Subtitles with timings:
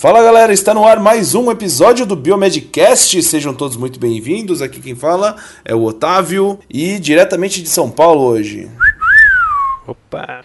[0.00, 3.22] Fala galera, está no ar mais um episódio do Biomedcast.
[3.22, 4.62] Sejam todos muito bem-vindos.
[4.62, 8.70] Aqui quem fala é o Otávio e diretamente de São Paulo hoje.
[9.86, 10.42] Opa!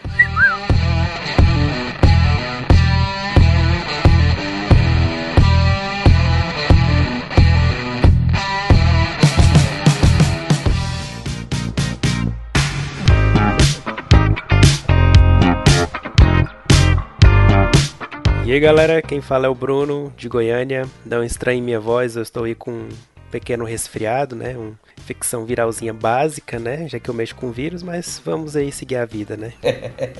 [18.56, 20.88] Aí galera, quem fala é o Bruno de Goiânia.
[21.05, 22.90] Não estranhe minha voz, eu estou aí com um
[23.30, 24.55] pequeno resfriado, né?
[24.58, 26.88] Uma infecção viralzinha básica, né?
[26.88, 29.52] Já que eu mexo com vírus, mas vamos aí seguir a vida, né?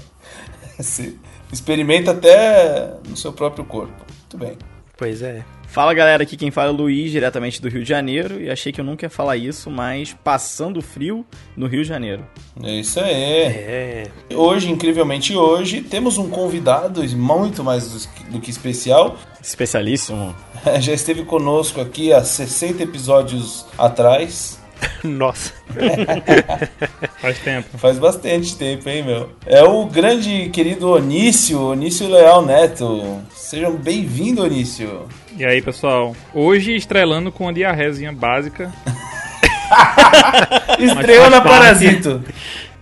[1.50, 4.06] Experimenta até no seu próprio corpo.
[4.10, 4.58] Muito bem.
[4.98, 5.46] Pois é.
[5.76, 8.72] Fala galera, aqui quem fala é o Luiz, diretamente do Rio de Janeiro, e achei
[8.72, 12.26] que eu nunca ia falar isso, mas passando frio no Rio de Janeiro.
[12.64, 13.12] É isso aí.
[13.12, 14.08] É.
[14.34, 19.18] Hoje, incrivelmente hoje, temos um convidado muito mais do que especial.
[19.42, 20.34] Especialíssimo.
[20.80, 24.58] Já esteve conosco aqui há 60 episódios atrás.
[25.04, 25.54] Nossa.
[27.20, 27.78] Faz tempo.
[27.78, 29.30] Faz bastante tempo, hein, meu?
[29.46, 33.22] É o grande querido Onício, Onício Leal Neto.
[33.34, 35.08] Sejam bem-vindos, Onício.
[35.38, 36.16] E aí, pessoal?
[36.34, 38.74] Hoje estrelando com a diarrezinha básica.
[40.80, 42.24] Estreou na Parasito.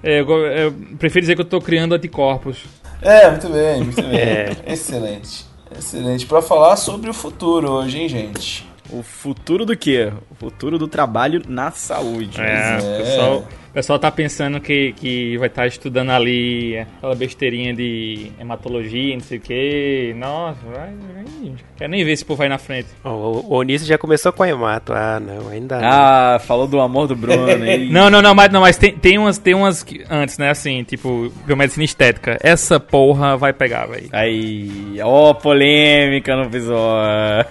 [0.04, 2.64] É, eu, eu, prefiro dizer que eu tô criando anticorpos.
[3.02, 4.20] É, muito bem, muito bem.
[4.20, 4.52] É.
[4.68, 5.46] Excelente.
[5.78, 6.26] Excelente.
[6.26, 8.73] Para falar sobre o futuro hoje, hein, gente?
[8.94, 10.14] O futuro do quê?
[10.30, 12.40] O futuro do trabalho na saúde.
[12.40, 12.98] É, é.
[13.00, 18.32] pessoal o pessoal tá pensando que, que vai estar tá estudando ali aquela besteirinha de
[18.40, 20.14] hematologia, não sei o que.
[20.16, 21.56] Nossa, vai, vai.
[21.76, 22.90] Quero nem ver se povo vai na frente.
[23.04, 24.94] Oh, o Onísio já começou com a hemato.
[24.94, 25.88] Ah, não, ainda não.
[25.90, 27.90] Ah, falou do amor do Bruno aí.
[27.90, 30.52] não, não, não, mas, não, mas tem, tem umas, tem umas que, antes, né?
[30.52, 32.38] Assim, tipo, biomedicina estética.
[32.44, 34.08] Essa porra vai pegar, velho.
[34.12, 37.50] Aí, ó, oh, polêmica no episódio.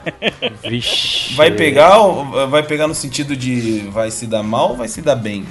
[0.70, 1.34] Vixe.
[1.34, 5.03] Vai pegar ou vai pegar no sentido de vai se dar mal ou vai se
[5.03, 5.45] dar bem?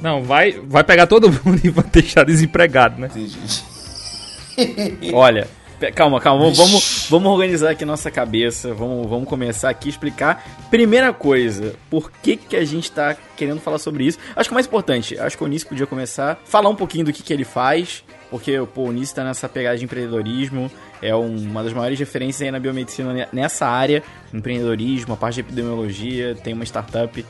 [0.00, 3.10] Não, vai, vai pegar todo mundo e vai deixar desempregado, né?
[5.12, 5.48] Olha,
[5.94, 10.44] calma, calma, vamos, vamos organizar aqui nossa cabeça, vamos, vamos começar aqui a explicar.
[10.70, 14.18] Primeira coisa, por que, que a gente tá querendo falar sobre isso?
[14.34, 17.12] Acho que o mais importante, acho que o Nisso podia começar, falar um pouquinho do
[17.12, 20.70] que, que ele faz, porque pô, o Nisso tá nessa pegada de empreendedorismo,
[21.02, 24.02] é uma das maiores referências aí na biomedicina nessa área,
[24.32, 27.24] empreendedorismo, a parte de epidemiologia, tem uma startup,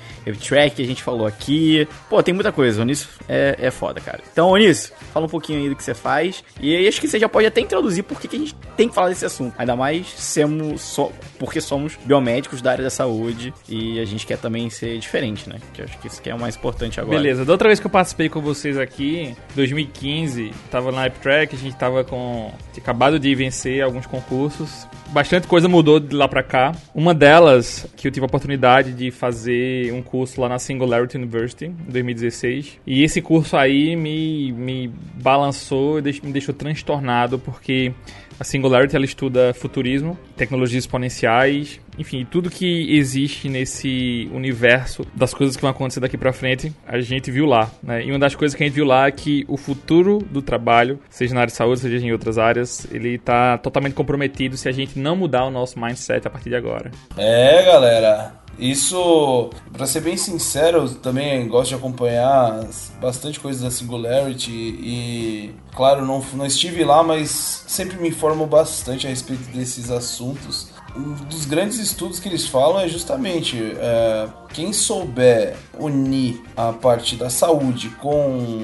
[0.47, 1.87] Track a gente falou aqui.
[2.09, 4.21] Pô, tem muita coisa, Onísio é, é foda, cara.
[4.31, 6.43] Então, Onísio, fala um pouquinho aí do que você faz.
[6.61, 9.09] E acho que você já pode até introduzir por que a gente tem que falar
[9.09, 9.55] desse assunto.
[9.59, 10.99] Ainda mais semos,
[11.39, 15.59] porque somos biomédicos da área da saúde e a gente quer também ser diferente, né?
[15.73, 17.19] Que acho que isso que é o mais importante agora.
[17.19, 21.59] Beleza, da outra vez que eu participei com vocês aqui, 2015, tava na Track a
[21.59, 22.53] gente tava com.
[22.77, 24.87] acabado de vencer alguns concursos.
[25.09, 26.73] Bastante coisa mudou de lá pra cá.
[26.95, 31.67] Uma delas, que eu tive a oportunidade de fazer um curso lá na Singularity University,
[31.67, 32.79] em 2016.
[32.87, 37.93] E esse curso aí me, me balançou, me deixou transtornado, porque
[38.39, 45.57] a Singularity ela estuda futurismo, tecnologias exponenciais, enfim, tudo que existe nesse universo das coisas
[45.57, 48.05] que vão acontecer daqui para frente, a gente viu lá, né?
[48.05, 50.99] E uma das coisas que a gente viu lá é que o futuro do trabalho,
[51.09, 54.73] seja na área de saúde, seja em outras áreas, ele tá totalmente comprometido se a
[54.73, 56.91] gente não mudar o nosso mindset a partir de agora.
[57.17, 58.46] É, galera.
[58.59, 62.67] Isso, para ser bem sincero, eu também gosto de acompanhar
[63.01, 69.07] bastante coisas da Singularity e, claro, não, não estive lá, mas sempre me informo bastante
[69.07, 70.69] a respeito desses assuntos.
[70.97, 77.17] Um dos grandes estudos que eles falam é justamente é, quem souber unir a parte
[77.17, 78.63] da saúde com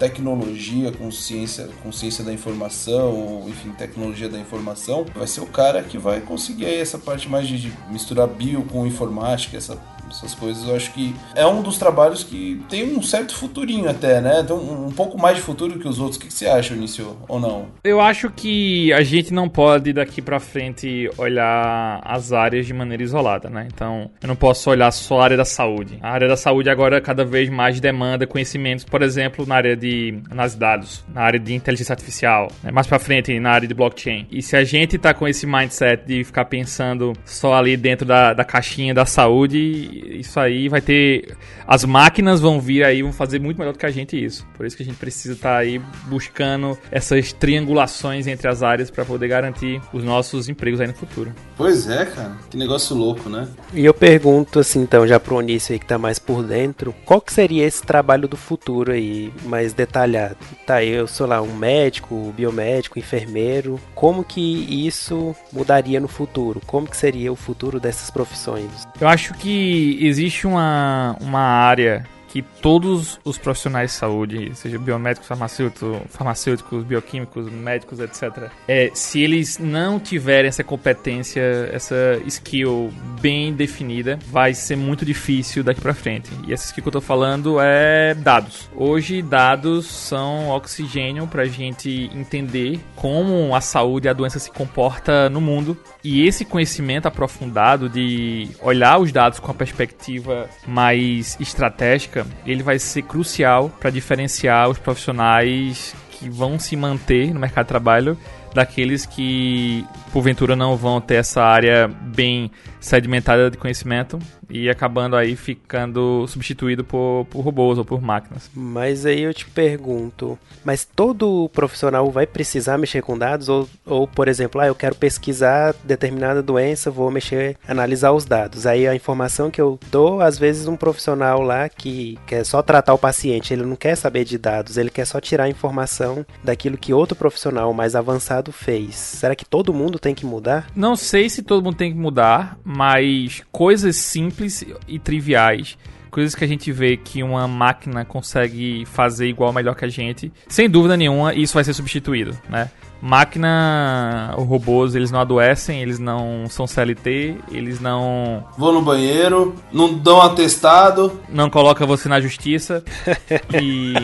[0.00, 5.46] tecnologia, com ciência, com ciência da informação, ou, enfim, tecnologia da informação, vai ser o
[5.46, 9.78] cara que vai conseguir essa parte mais de misturar bio com informática, essa
[10.16, 10.66] essas coisas.
[10.68, 14.42] Eu acho que é um dos trabalhos que tem um certo futurinho até, né?
[14.42, 16.16] Tem um, um pouco mais de futuro que os outros.
[16.16, 17.66] O que, que você acha, Início, ou não?
[17.84, 23.02] Eu acho que a gente não pode daqui para frente olhar as áreas de maneira
[23.02, 23.68] isolada, né?
[23.72, 25.98] Então, eu não posso olhar só a área da saúde.
[26.02, 30.00] A área da saúde agora cada vez mais demanda conhecimentos, por exemplo, na área de
[30.00, 32.70] de dados, na área de inteligência artificial, né?
[32.70, 34.26] mais para frente na área de blockchain.
[34.30, 38.32] E se a gente tá com esse mindset de ficar pensando só ali dentro da,
[38.32, 41.36] da caixinha da saúde, isso aí vai ter.
[41.66, 44.46] As máquinas vão vir aí, vão fazer muito melhor do que a gente isso.
[44.56, 48.90] Por isso que a gente precisa estar tá aí buscando essas triangulações entre as áreas
[48.90, 51.32] para poder garantir os nossos empregos aí no futuro.
[51.56, 52.36] Pois é, cara.
[52.50, 53.48] Que negócio louco, né?
[53.72, 57.20] E eu pergunto assim, então, já pro Onício aí que tá mais por dentro, qual
[57.20, 60.36] que seria esse trabalho do futuro aí, mais detalhado?
[60.66, 63.80] Tá, eu sou lá um médico, biomédico, enfermeiro.
[63.94, 66.60] Como que isso mudaria no futuro?
[66.66, 68.70] Como que seria o futuro dessas profissões?
[69.00, 75.26] Eu acho que existe uma, uma área que todos os profissionais de saúde, seja biomédicos,
[75.26, 81.40] farmacêuticos, farmacêuticos bioquímicos, médicos, etc., é, se eles não tiverem essa competência,
[81.72, 86.30] essa skill bem definida, vai ser muito difícil daqui para frente.
[86.46, 88.70] E essa skill que eu tô falando é dados.
[88.76, 94.50] Hoje, dados são oxigênio para a gente entender como a saúde e a doença se
[94.50, 95.76] comporta no mundo.
[96.02, 102.78] E esse conhecimento aprofundado de olhar os dados com a perspectiva mais estratégica ele vai
[102.78, 108.18] ser crucial para diferenciar os profissionais que vão se manter no mercado de trabalho
[108.54, 114.18] daqueles que porventura não vão ter essa área bem sedimentada de conhecimento
[114.48, 118.50] e acabando aí ficando substituído por, por robôs ou por máquinas.
[118.54, 123.48] Mas aí eu te pergunto, mas todo profissional vai precisar mexer com dados?
[123.48, 128.66] Ou, ou por exemplo, ah, eu quero pesquisar determinada doença, vou mexer, analisar os dados.
[128.66, 132.94] Aí a informação que eu dou, às vezes um profissional lá que quer só tratar
[132.94, 136.78] o paciente, ele não quer saber de dados, ele quer só tirar a informação daquilo
[136.78, 138.94] que outro profissional mais avançado fez.
[138.94, 140.66] Será que todo mundo tem que mudar?
[140.74, 145.76] Não sei se todo mundo tem que mudar, mas coisas simples e triviais
[146.10, 150.32] coisas que a gente vê que uma máquina consegue fazer igual melhor que a gente,
[150.48, 152.68] sem dúvida nenhuma, isso vai ser substituído, né?
[153.00, 158.44] Máquina, robôs, eles não adoecem, eles não são CLT, eles não.
[158.58, 161.20] Vão no banheiro, não dão atestado.
[161.28, 162.84] Não coloca você na justiça.
[163.60, 163.94] e.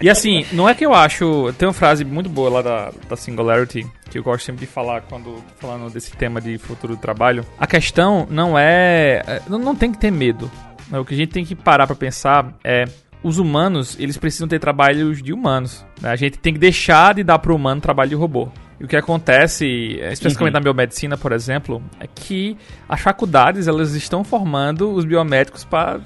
[0.00, 1.52] E assim, não é que eu acho.
[1.58, 5.02] Tem uma frase muito boa lá da, da Singularity, que eu gosto sempre de falar
[5.02, 7.44] quando falando desse tema de futuro do trabalho.
[7.58, 9.22] A questão não é.
[9.26, 10.50] é não, não tem que ter medo.
[10.92, 12.84] O que a gente tem que parar para pensar é
[13.22, 15.84] os humanos, eles precisam ter trabalhos de humanos.
[16.00, 16.10] Né?
[16.10, 18.48] A gente tem que deixar de dar para o humano trabalho de robô.
[18.78, 19.66] E o que acontece,
[20.12, 20.60] especificamente uhum.
[20.60, 22.56] na biomedicina, por exemplo, é que
[22.88, 26.00] as faculdades elas estão formando os biomédicos para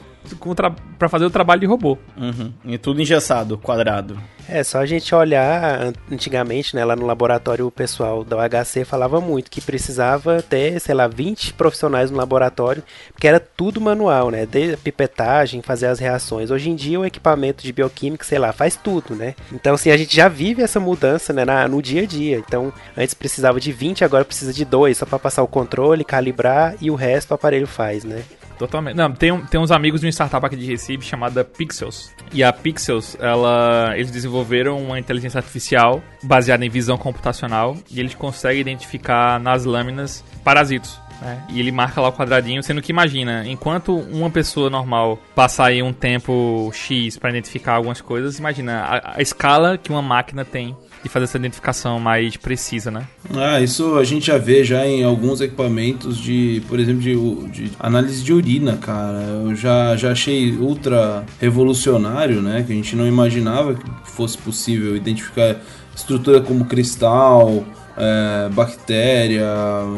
[0.98, 1.98] para fazer o trabalho de robô.
[2.16, 2.52] Uhum.
[2.64, 4.18] E tudo engessado, quadrado.
[4.52, 9.20] É, só a gente olhar antigamente, né, lá no laboratório o pessoal da UHC falava
[9.20, 12.82] muito que precisava ter, sei lá, 20 profissionais no laboratório,
[13.12, 16.50] porque era tudo manual, né, de pipetagem, fazer as reações.
[16.50, 19.36] Hoje em dia o equipamento de bioquímica, sei lá, faz tudo, né?
[19.52, 22.38] Então, assim, a gente já vive essa mudança, né, na, no dia a dia.
[22.38, 26.74] Então, antes precisava de 20, agora precisa de dois, só para passar o controle, calibrar
[26.80, 28.24] e o resto o aparelho faz, né?
[28.60, 28.94] Totalmente.
[28.94, 32.14] Não, tem, tem uns amigos de uma startup aqui de Recife chamada Pixels.
[32.30, 38.14] E a Pixels, ela, eles desenvolveram uma inteligência artificial baseada em visão computacional e eles
[38.14, 41.00] conseguem identificar nas lâminas parasitos.
[41.22, 41.42] Né?
[41.48, 45.82] E ele marca lá o quadradinho, sendo que imagina, enquanto uma pessoa normal passar aí
[45.82, 50.76] um tempo X para identificar algumas coisas, imagina a, a escala que uma máquina tem
[51.02, 53.06] de fazer essa identificação mais precisa, né?
[53.34, 57.72] Ah, isso a gente já vê já em alguns equipamentos de, por exemplo, de, de
[57.78, 59.18] análise de urina, cara.
[59.44, 62.62] Eu já, já achei ultra revolucionário, né?
[62.66, 65.56] Que a gente não imaginava que fosse possível identificar
[65.94, 67.64] estrutura como cristal,
[67.96, 69.46] é, bactéria,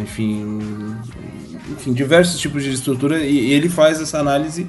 [0.02, 0.60] enfim,
[1.70, 4.66] enfim, diversos tipos de estrutura e, e ele faz essa análise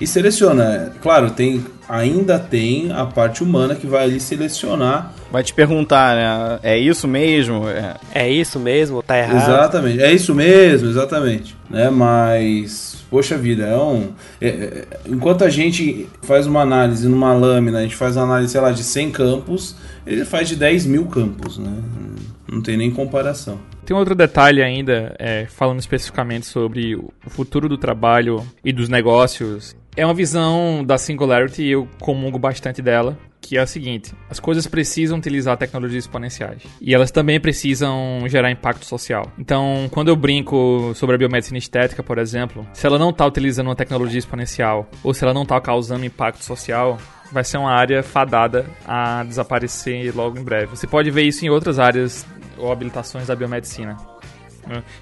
[0.00, 0.92] e seleciona.
[1.00, 5.12] Claro, tem ainda tem a parte humana que vai ali selecionar.
[5.30, 6.58] Vai te perguntar, né?
[6.62, 7.68] É isso mesmo?
[7.68, 9.02] É, é isso mesmo?
[9.02, 9.36] Tá errado?
[9.36, 10.02] Exatamente.
[10.02, 11.56] É isso mesmo, exatamente.
[11.70, 11.90] Né?
[11.90, 14.10] Mas, poxa vida, é um.
[14.40, 18.52] É, é, enquanto a gente faz uma análise numa lâmina, a gente faz uma análise,
[18.52, 21.72] sei lá, de 100 campos, ele faz de 10 mil campos, né?
[22.50, 23.58] Não tem nem comparação.
[23.84, 29.76] Tem outro detalhe ainda, é, falando especificamente sobre o futuro do trabalho e dos negócios
[29.96, 34.38] é uma visão da Singularity e eu comungo bastante dela, que é a seguinte: as
[34.38, 39.32] coisas precisam utilizar tecnologias exponenciais e elas também precisam gerar impacto social.
[39.38, 43.68] Então, quando eu brinco sobre a biomedicina estética, por exemplo, se ela não está utilizando
[43.68, 46.98] uma tecnologia exponencial ou se ela não está causando impacto social,
[47.32, 50.66] vai ser uma área fadada a desaparecer logo em breve.
[50.66, 52.26] Você pode ver isso em outras áreas
[52.58, 53.96] ou habilitações da biomedicina.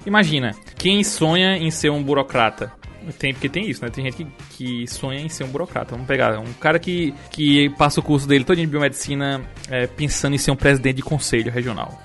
[0.05, 2.71] Imagina, quem sonha em ser um burocrata
[3.13, 3.89] tem, porque tem isso, né?
[3.89, 5.91] Tem gente que, que sonha em ser um burocrata.
[5.91, 10.35] Vamos pegar um cara que, que passa o curso dele todo de biomedicina é, pensando
[10.35, 12.01] em ser um presidente de conselho regional.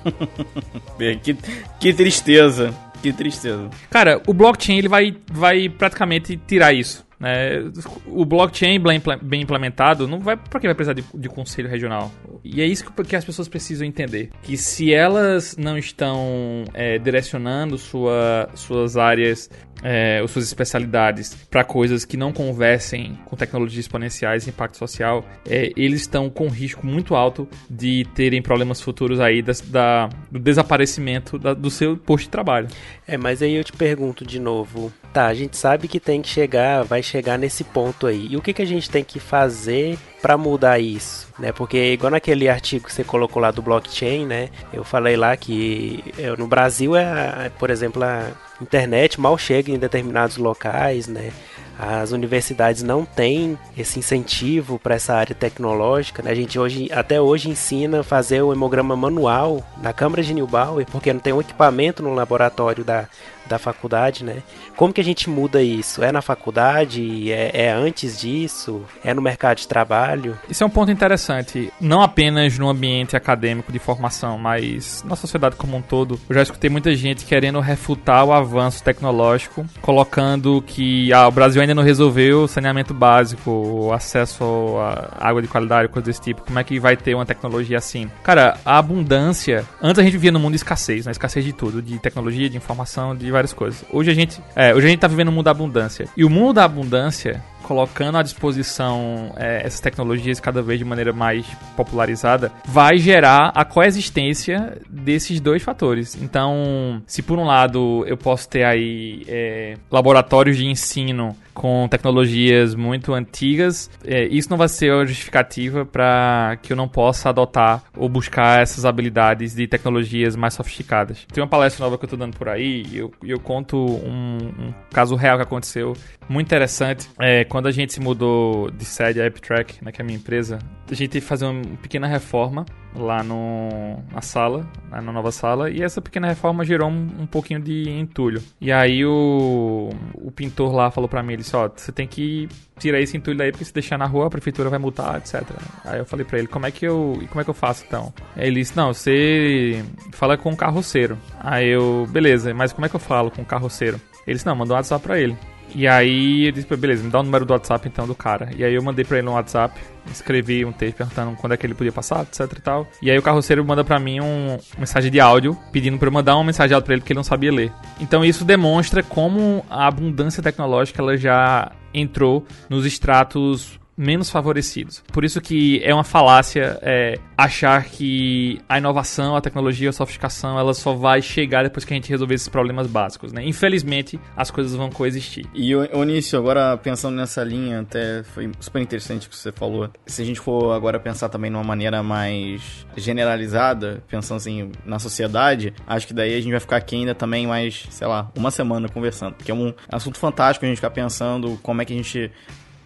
[1.23, 1.37] que,
[1.79, 2.75] que tristeza.
[3.03, 3.71] Que tristeza.
[3.89, 7.07] Cara, o blockchain ele vai, vai praticamente tirar isso.
[7.21, 7.71] Né?
[8.07, 8.81] O blockchain
[9.23, 12.11] bem implementado não vai para que vai precisar de, de, conselho regional.
[12.43, 14.31] E é isso que, que, as pessoas precisam entender.
[14.43, 19.51] Que se elas não estão é, direcionando sua, suas áreas
[19.83, 25.73] é, suas especialidades para coisas que não conversem com tecnologias exponenciais e impacto social, é,
[25.77, 31.39] eles estão com risco muito alto de terem problemas futuros aí das, da, do desaparecimento
[31.39, 32.69] da, do seu posto de trabalho.
[33.07, 36.29] É, mas aí eu te pergunto de novo, tá, a gente sabe que tem que
[36.29, 38.29] chegar, vai chegar nesse ponto aí.
[38.31, 41.51] E o que, que a gente tem que fazer para mudar isso, né?
[41.51, 44.51] Porque igual naquele artigo que você colocou lá do blockchain, né?
[44.73, 49.79] Eu falei lá que eu, no Brasil é, por exemplo, a internet mal chega em
[49.79, 51.33] determinados locais, né?
[51.79, 56.23] As universidades não têm esse incentivo para essa área tecnológica.
[56.23, 56.31] Né?
[56.31, 60.85] A gente hoje, até hoje ensina a fazer o hemograma manual na Câmara de Newbauer,
[60.93, 63.09] porque não tem um equipamento no laboratório da,
[63.51, 64.43] da faculdade, né?
[64.77, 66.05] Como que a gente muda isso?
[66.05, 67.33] É na faculdade?
[67.33, 68.83] É, é, antes disso?
[69.05, 70.39] É no mercado de trabalho?
[70.49, 71.73] Isso é um ponto interessante.
[71.81, 76.19] Não apenas no ambiente acadêmico de formação, mas na sociedade como um todo.
[76.29, 81.61] Eu já escutei muita gente querendo refutar o avanço tecnológico, colocando que ah, o Brasil
[81.61, 84.45] ainda não resolveu saneamento básico, acesso
[84.79, 86.43] a água de qualidade, coisas desse tipo.
[86.43, 88.09] Como é que vai ter uma tecnologia assim?
[88.23, 89.65] Cara, a abundância.
[89.83, 91.11] Antes a gente vivia no mundo de escassez, né?
[91.13, 93.85] Escassez de tudo, de tecnologia, de informação, de várias coisas.
[93.91, 96.09] Hoje a gente, é, hoje a gente tá vivendo um mundo da abundância.
[96.17, 101.13] E o mundo da abundância colocando à disposição é, essas tecnologias cada vez de maneira
[101.13, 101.47] mais
[101.77, 106.21] popularizada, vai gerar a coexistência desses dois fatores.
[106.21, 112.75] Então, se por um lado eu posso ter aí é, laboratórios de ensino com tecnologias
[112.75, 117.83] muito antigas, é, isso não vai ser a justificativa para que eu não possa adotar
[117.97, 121.27] ou buscar essas habilidades de tecnologias mais sofisticadas.
[121.33, 124.39] Tem uma palestra nova que eu estou dando por aí e eu, eu conto um,
[124.59, 125.95] um, caso real que aconteceu
[126.29, 127.09] muito interessante.
[127.19, 130.19] É, quando a gente se mudou de sede a AppTrack, né, que é a minha
[130.19, 135.13] empresa, a gente teve que fazer uma pequena reforma lá no, na sala, né, na
[135.13, 138.43] nova sala, e essa pequena reforma gerou um, um pouquinho de entulho.
[138.61, 142.49] E aí o, o pintor lá falou para mim, ele disse, ó, você tem que
[142.79, 145.43] tirar esse entulho daí, porque se deixar na rua a prefeitura vai multar, etc.
[145.85, 148.13] Aí eu falei para ele, como é que eu, como é que eu faço então?
[148.37, 151.17] Aí ele disse, não, você fala com o carroceiro.
[151.39, 154.01] Aí eu, beleza, mas como é que eu falo com o carroceiro?
[154.27, 155.37] Ele disse, não, mandou um WhatsApp pra ele.
[155.75, 158.51] E aí ele disse, beleza, me dá o número do WhatsApp então do cara.
[158.57, 161.67] E aí eu mandei pra ele no WhatsApp, escrevi um texto perguntando quando é que
[161.67, 162.87] ele podia passar, etc e tal.
[163.03, 166.35] E aí o carroceiro manda pra mim um mensagem de áudio, pedindo pra eu mandar
[166.37, 167.73] uma mensagem de áudio pra ele porque ele não sabia ler.
[168.01, 175.05] Então isso demonstra como a abundância tecnológica ela já entrou nos estratos menos favorecidos.
[175.13, 180.59] Por isso que é uma falácia é, achar que a inovação, a tecnologia, a sofisticação,
[180.59, 183.45] ela só vai chegar depois que a gente resolver esses problemas básicos, né?
[183.45, 185.45] Infelizmente, as coisas vão coexistir.
[185.55, 189.91] E, Onício, agora pensando nessa linha, até foi super interessante o que você falou.
[190.07, 195.75] Se a gente for agora pensar também numa maneira mais generalizada, pensando assim, na sociedade,
[195.87, 198.89] acho que daí a gente vai ficar aqui ainda também mais, sei lá, uma semana
[198.89, 199.35] conversando.
[199.35, 202.31] Porque é um assunto fantástico a gente ficar pensando como é que a gente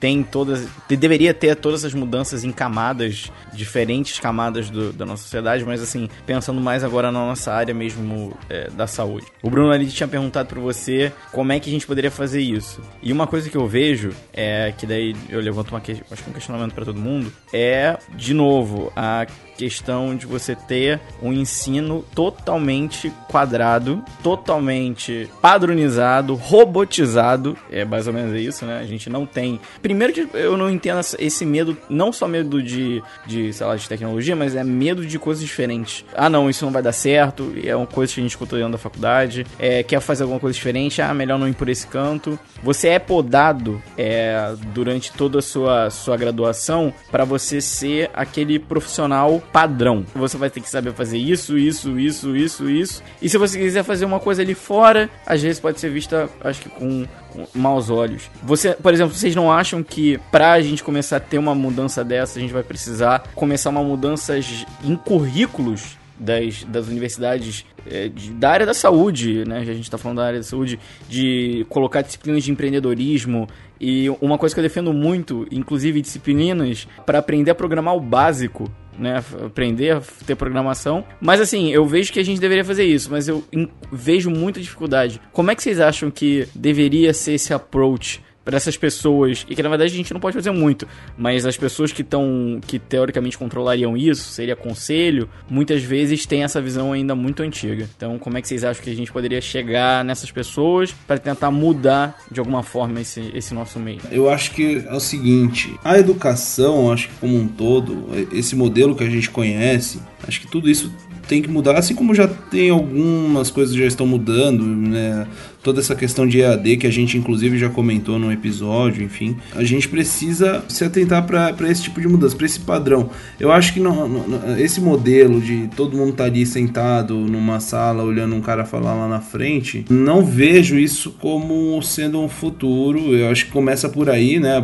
[0.04, 0.68] tem todas.
[0.86, 6.10] Deveria ter todas as mudanças em camadas, diferentes camadas do, da nossa sociedade, mas assim,
[6.26, 9.24] pensando mais agora na nossa área mesmo é, da saúde.
[9.42, 12.82] O Bruno ali tinha perguntado para você como é que a gente poderia fazer isso.
[13.02, 16.34] E uma coisa que eu vejo é que daí eu levanto uma, acho que um
[16.34, 23.12] questionamento para todo mundo é, de novo, a questão de você ter um ensino totalmente
[23.28, 27.56] quadrado, totalmente padronizado, robotizado.
[27.70, 28.78] É mais ou menos isso, né?
[28.78, 29.60] A gente não tem.
[29.80, 33.88] Primeiro que eu não entendo esse medo, não só medo de, de, sei lá, de
[33.88, 36.04] tecnologia, mas é medo de coisas diferentes.
[36.14, 38.72] Ah, não, isso não vai dar certo, é uma coisa que a gente escuta dentro
[38.72, 39.46] da faculdade.
[39.58, 42.38] É, quer fazer alguma coisa diferente, ah, melhor não ir por esse canto.
[42.62, 49.42] Você é podado é, durante toda a sua, sua graduação para você ser aquele profissional
[49.52, 50.04] padrão.
[50.14, 53.02] Você vai ter que saber fazer isso, isso, isso, isso, isso.
[53.20, 56.62] E se você quiser fazer uma coisa ali fora, às vezes pode ser vista, acho
[56.62, 57.06] que com
[57.54, 58.30] maus olhos.
[58.42, 62.38] Você, por exemplo, vocês não acham que pra gente começar a ter uma mudança dessa,
[62.38, 64.34] a gente vai precisar começar uma mudança
[64.82, 69.58] em currículos das, das universidades é, de, da área da saúde, né?
[69.58, 73.48] A gente está falando da área da saúde, de colocar disciplinas de empreendedorismo.
[73.80, 78.70] E uma coisa que eu defendo muito, inclusive disciplinas para aprender a programar o básico
[78.98, 81.04] né, aprender a ter programação.
[81.20, 83.44] Mas assim, eu vejo que a gente deveria fazer isso, mas eu
[83.92, 85.20] vejo muita dificuldade.
[85.32, 89.62] Como é que vocês acham que deveria ser esse approach para essas pessoas, e que
[89.62, 90.86] na verdade a gente não pode fazer muito,
[91.16, 96.60] mas as pessoas que estão, que teoricamente controlariam isso, seria conselho, muitas vezes tem essa
[96.60, 97.88] visão ainda muito antiga.
[97.96, 101.50] Então, como é que vocês acham que a gente poderia chegar nessas pessoas para tentar
[101.50, 104.00] mudar de alguma forma esse, esse nosso meio?
[104.10, 108.94] Eu acho que é o seguinte, a educação, acho que como um todo, esse modelo
[108.94, 110.92] que a gente conhece, acho que tudo isso
[111.26, 115.26] tem que mudar, assim como já tem algumas coisas que já estão mudando, né?
[115.64, 119.64] Toda essa questão de EAD que a gente inclusive já comentou no episódio, enfim, a
[119.64, 123.08] gente precisa se atentar para esse tipo de mudança, para esse padrão.
[123.40, 127.58] Eu acho que não, não, esse modelo de todo mundo estar tá ali sentado numa
[127.60, 133.16] sala olhando um cara falar lá na frente, não vejo isso como sendo um futuro.
[133.16, 134.62] Eu acho que começa por aí, né?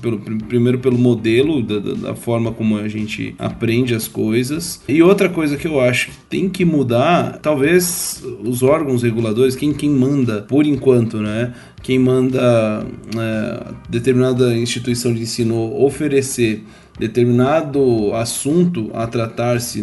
[0.00, 4.82] Pelo, primeiro pelo modelo, da, da forma como a gente aprende as coisas.
[4.88, 9.74] E outra coisa que eu acho que tem que mudar, talvez os órgãos reguladores, quem,
[9.74, 11.52] quem manda por enquanto, né?
[11.82, 16.64] Quem manda é, determinada instituição de ensino oferecer
[16.98, 19.80] determinado assunto a tratar-se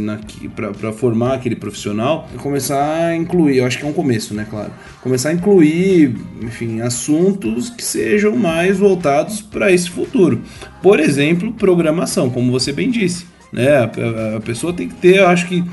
[0.55, 4.71] para formar aquele profissional, começar a incluir, eu acho que é um começo, né, claro,
[5.01, 10.41] começar a incluir, enfim, assuntos que sejam mais voltados para esse futuro.
[10.81, 13.25] Por exemplo, programação, como você bem disse.
[13.53, 15.63] Né, a, a pessoa tem que ter, eu acho que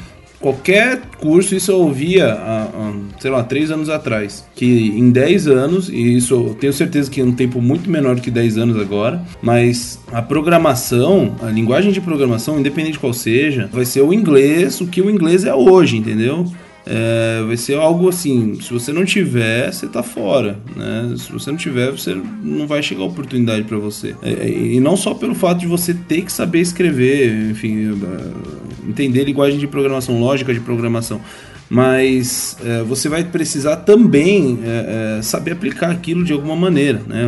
[0.43, 4.45] qualquer curso, isso eu ouvia há, há, sei lá, três anos atrás.
[4.55, 8.21] Que em 10 anos, e isso eu tenho certeza que é um tempo muito menor
[8.21, 13.71] que 10 anos agora, mas a programação, a linguagem de programação, independente de qual seja,
[13.73, 16.47] vai ser o inglês, o que o inglês é hoje, entendeu?
[16.85, 21.15] É, vai ser algo assim, se você não tiver, você tá fora, né?
[21.17, 24.17] Se você não tiver, você não vai chegar a oportunidade para você.
[24.21, 29.25] É, e não só pelo fato de você ter que saber escrever, enfim, é, entender
[29.25, 31.21] linguagem de programação, lógica de programação,
[31.69, 37.25] mas é, você vai precisar também é, é, saber aplicar aquilo de alguma maneira, né?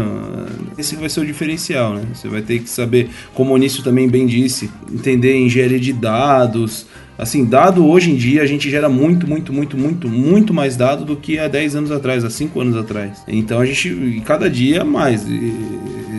[0.76, 2.02] Esse vai ser o diferencial, né?
[2.12, 6.86] Você vai ter que saber, como o Onício também bem disse, entender engenharia de dados,
[7.16, 11.04] Assim, dado hoje em dia, a gente gera muito, muito, muito, muito, muito mais dado
[11.04, 13.22] do que há 10 anos atrás, há 5 anos atrás.
[13.28, 15.24] Então a gente, cada dia mais,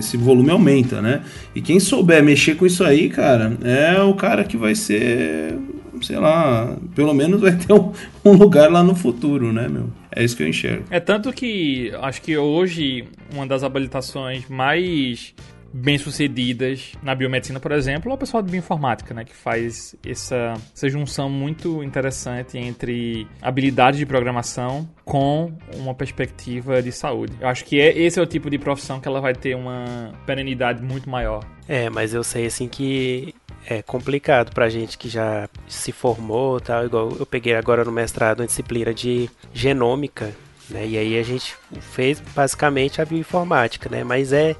[0.06, 1.24] esse volume aumenta, né?
[1.54, 5.58] E quem souber mexer com isso aí, cara, é o cara que vai ser,
[6.02, 7.92] sei lá, pelo menos vai ter um,
[8.24, 9.90] um lugar lá no futuro, né, meu?
[10.16, 10.86] É isso que eu enxergo.
[10.90, 15.34] É tanto que acho que hoje uma das habilitações mais
[15.76, 20.88] bem-sucedidas na biomedicina, por exemplo, ou o pessoal de bioinformática, né, que faz essa, essa
[20.88, 27.34] junção muito interessante entre habilidade de programação com uma perspectiva de saúde.
[27.42, 30.14] Eu acho que é, esse é o tipo de profissão que ela vai ter uma
[30.26, 31.44] perenidade muito maior.
[31.68, 33.36] É, mas eu sei assim que
[33.68, 38.40] é complicado pra gente que já se formou, tal, igual eu peguei agora no mestrado
[38.40, 40.34] uma disciplina de genômica,
[40.70, 40.86] né?
[40.88, 44.04] E aí a gente fez basicamente a bioinformática, né?
[44.04, 44.56] Mas é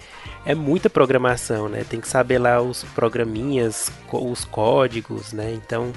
[0.46, 1.84] é muita programação, né?
[1.90, 5.54] Tem que saber lá os programinhas, os códigos, né?
[5.54, 5.92] Então,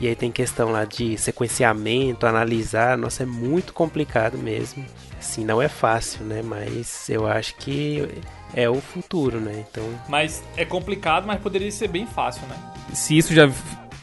[0.00, 4.84] e aí tem questão lá de sequenciamento, analisar, nossa, é muito complicado mesmo.
[5.18, 6.42] Assim, não é fácil, né?
[6.42, 8.06] Mas eu acho que
[8.52, 9.64] é o futuro, né?
[9.70, 9.84] Então.
[10.08, 12.56] Mas é complicado, mas poderia ser bem fácil, né?
[12.92, 13.50] Se isso já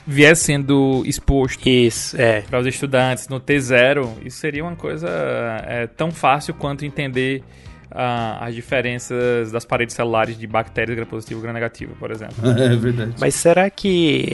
[0.08, 2.42] vier sendo exposto isso, é.
[2.42, 5.10] para os estudantes no T0, isso seria uma coisa
[5.68, 7.44] é, tão fácil quanto entender
[7.92, 12.36] as diferenças das paredes celulares de bactérias gram-positivo e gram-negativo, por exemplo.
[12.62, 13.16] É verdade.
[13.20, 14.34] Mas será que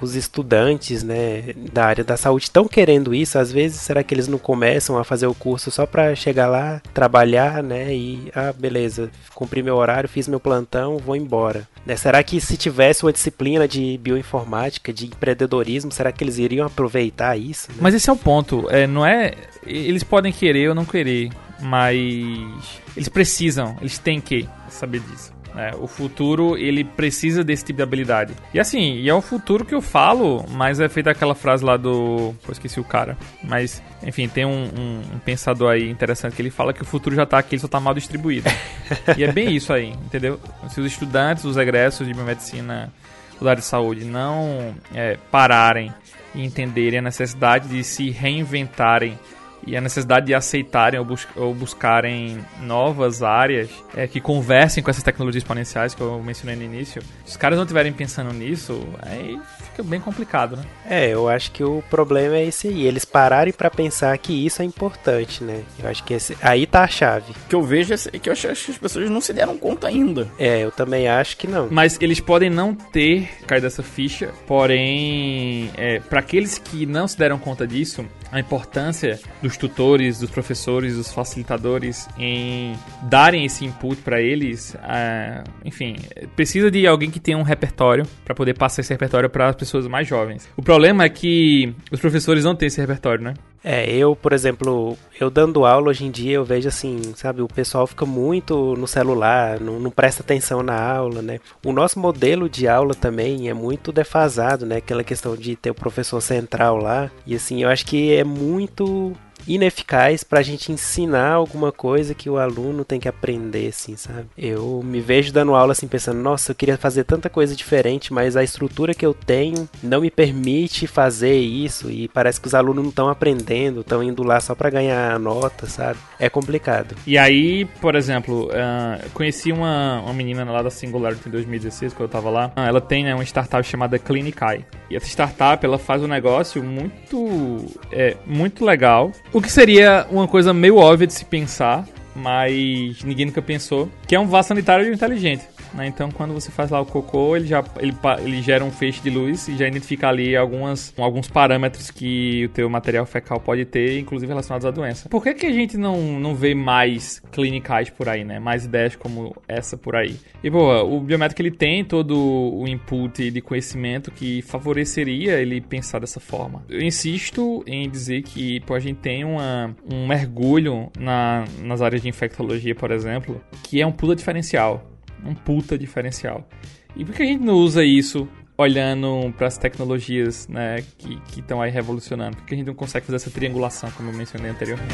[0.00, 3.38] os estudantes né, da área da saúde estão querendo isso?
[3.38, 6.80] Às vezes, será que eles não começam a fazer o curso só para chegar lá,
[6.92, 7.94] trabalhar, né?
[7.94, 11.66] E, ah, beleza, cumpri meu horário, fiz meu plantão, vou embora.
[11.84, 11.96] Né?
[11.96, 17.36] Será que se tivesse uma disciplina de bioinformática, de empreendedorismo, será que eles iriam aproveitar
[17.36, 17.70] isso?
[17.70, 17.78] Né?
[17.80, 18.66] Mas esse é o ponto.
[18.70, 19.34] É, não é.
[19.66, 21.30] Eles podem querer ou não querer
[21.62, 25.32] mas eles precisam, eles têm que saber disso.
[25.54, 25.72] Né?
[25.78, 28.34] O futuro, ele precisa desse tipo de habilidade.
[28.52, 31.76] E assim, e é o futuro que eu falo, mas é feita aquela frase lá
[31.76, 32.34] do...
[32.44, 33.16] Pô, esqueci o cara.
[33.44, 37.14] Mas, enfim, tem um, um, um, pensador aí interessante que ele fala que o futuro
[37.14, 38.48] já tá aqui, ele só tá mal distribuído.
[39.16, 40.40] e é bem isso aí, entendeu?
[40.70, 42.92] Se os estudantes, os egressos de biomedicina
[43.40, 45.92] da área de saúde não é, pararem
[46.34, 49.18] e entenderem a necessidade de se reinventarem
[49.66, 54.90] e a necessidade de aceitarem ou, bus ou buscarem novas áreas é, que conversem com
[54.90, 58.86] essas tecnologias exponenciais que eu mencionei no início, se os caras não estiverem pensando nisso,
[59.00, 59.40] aí
[59.72, 60.64] fica bem complicado, né?
[60.88, 64.62] É, eu acho que o problema é esse aí, eles pararem para pensar que isso
[64.62, 65.62] é importante, né?
[65.82, 67.32] Eu acho que esse, aí tá a chave.
[67.32, 69.88] O que eu vejo é que eu acho que as pessoas não se deram conta
[69.88, 70.28] ainda.
[70.38, 71.68] É, eu também acho que não.
[71.70, 77.16] Mas eles podem não ter caído dessa ficha, porém, é, para aqueles que não se
[77.16, 83.64] deram conta disso, a importância do dos tutores, dos professores, dos facilitadores em darem esse
[83.64, 85.96] input para eles, uh, enfim,
[86.34, 89.86] precisa de alguém que tenha um repertório para poder passar esse repertório para as pessoas
[89.86, 90.48] mais jovens.
[90.56, 93.34] O problema é que os professores não têm esse repertório, né?
[93.64, 97.46] É, eu, por exemplo, eu dando aula hoje em dia, eu vejo assim, sabe, o
[97.46, 101.38] pessoal fica muito no celular, não, não, presta atenção na aula, né?
[101.64, 104.78] O nosso modelo de aula também é muito defasado, né?
[104.78, 107.08] Aquela questão de ter o professor central lá.
[107.24, 109.12] E assim, eu acho que é muito
[109.46, 114.26] ineficaz para a gente ensinar alguma coisa que o aluno tem que aprender, assim, sabe?
[114.36, 118.36] Eu me vejo dando aula assim pensando, nossa, eu queria fazer tanta coisa diferente, mas
[118.36, 122.82] a estrutura que eu tenho não me permite fazer isso e parece que os alunos
[122.82, 125.98] não estão aprendendo, estão indo lá só para ganhar nota, sabe?
[126.18, 126.94] É complicado.
[127.06, 132.02] E aí, por exemplo, uh, conheci uma, uma menina lá da Singularity em 2016, quando
[132.02, 132.52] eu tava lá.
[132.56, 134.64] ela tem né, uma startup chamada Clinicai.
[134.90, 140.28] E essa startup, ela faz um negócio muito, é, muito legal o que seria uma
[140.28, 144.92] coisa meio óbvia de se pensar, mas ninguém nunca pensou, que é um vaso sanitário
[144.92, 145.44] inteligente.
[145.74, 145.86] Né?
[145.86, 149.10] Então, quando você faz lá o cocô, ele já ele, ele gera um feixe de
[149.10, 153.98] luz e já identifica ali algumas, alguns parâmetros que o teu material fecal pode ter,
[153.98, 155.08] inclusive relacionados à doença.
[155.08, 158.38] Por que, que a gente não, não vê mais clinicais por aí, né?
[158.38, 160.16] Mais ideias como essa por aí?
[160.42, 166.00] E, boa, o biométrico ele tem todo o input de conhecimento que favoreceria ele pensar
[166.00, 166.62] dessa forma.
[166.68, 172.02] Eu insisto em dizer que pô, a gente tem uma, um mergulho na, nas áreas
[172.02, 174.91] de infectologia, por exemplo, que é um puta diferencial
[175.24, 176.48] um puta diferencial.
[176.94, 181.60] E por que a gente não usa isso olhando para as tecnologias né, que estão
[181.60, 182.36] aí revolucionando?
[182.36, 184.92] Por que a gente não consegue fazer essa triangulação, como eu mencionei anteriormente?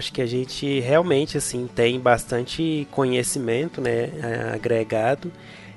[0.00, 4.10] Acho que a gente realmente assim tem bastante conhecimento, né,
[4.52, 5.30] agregado,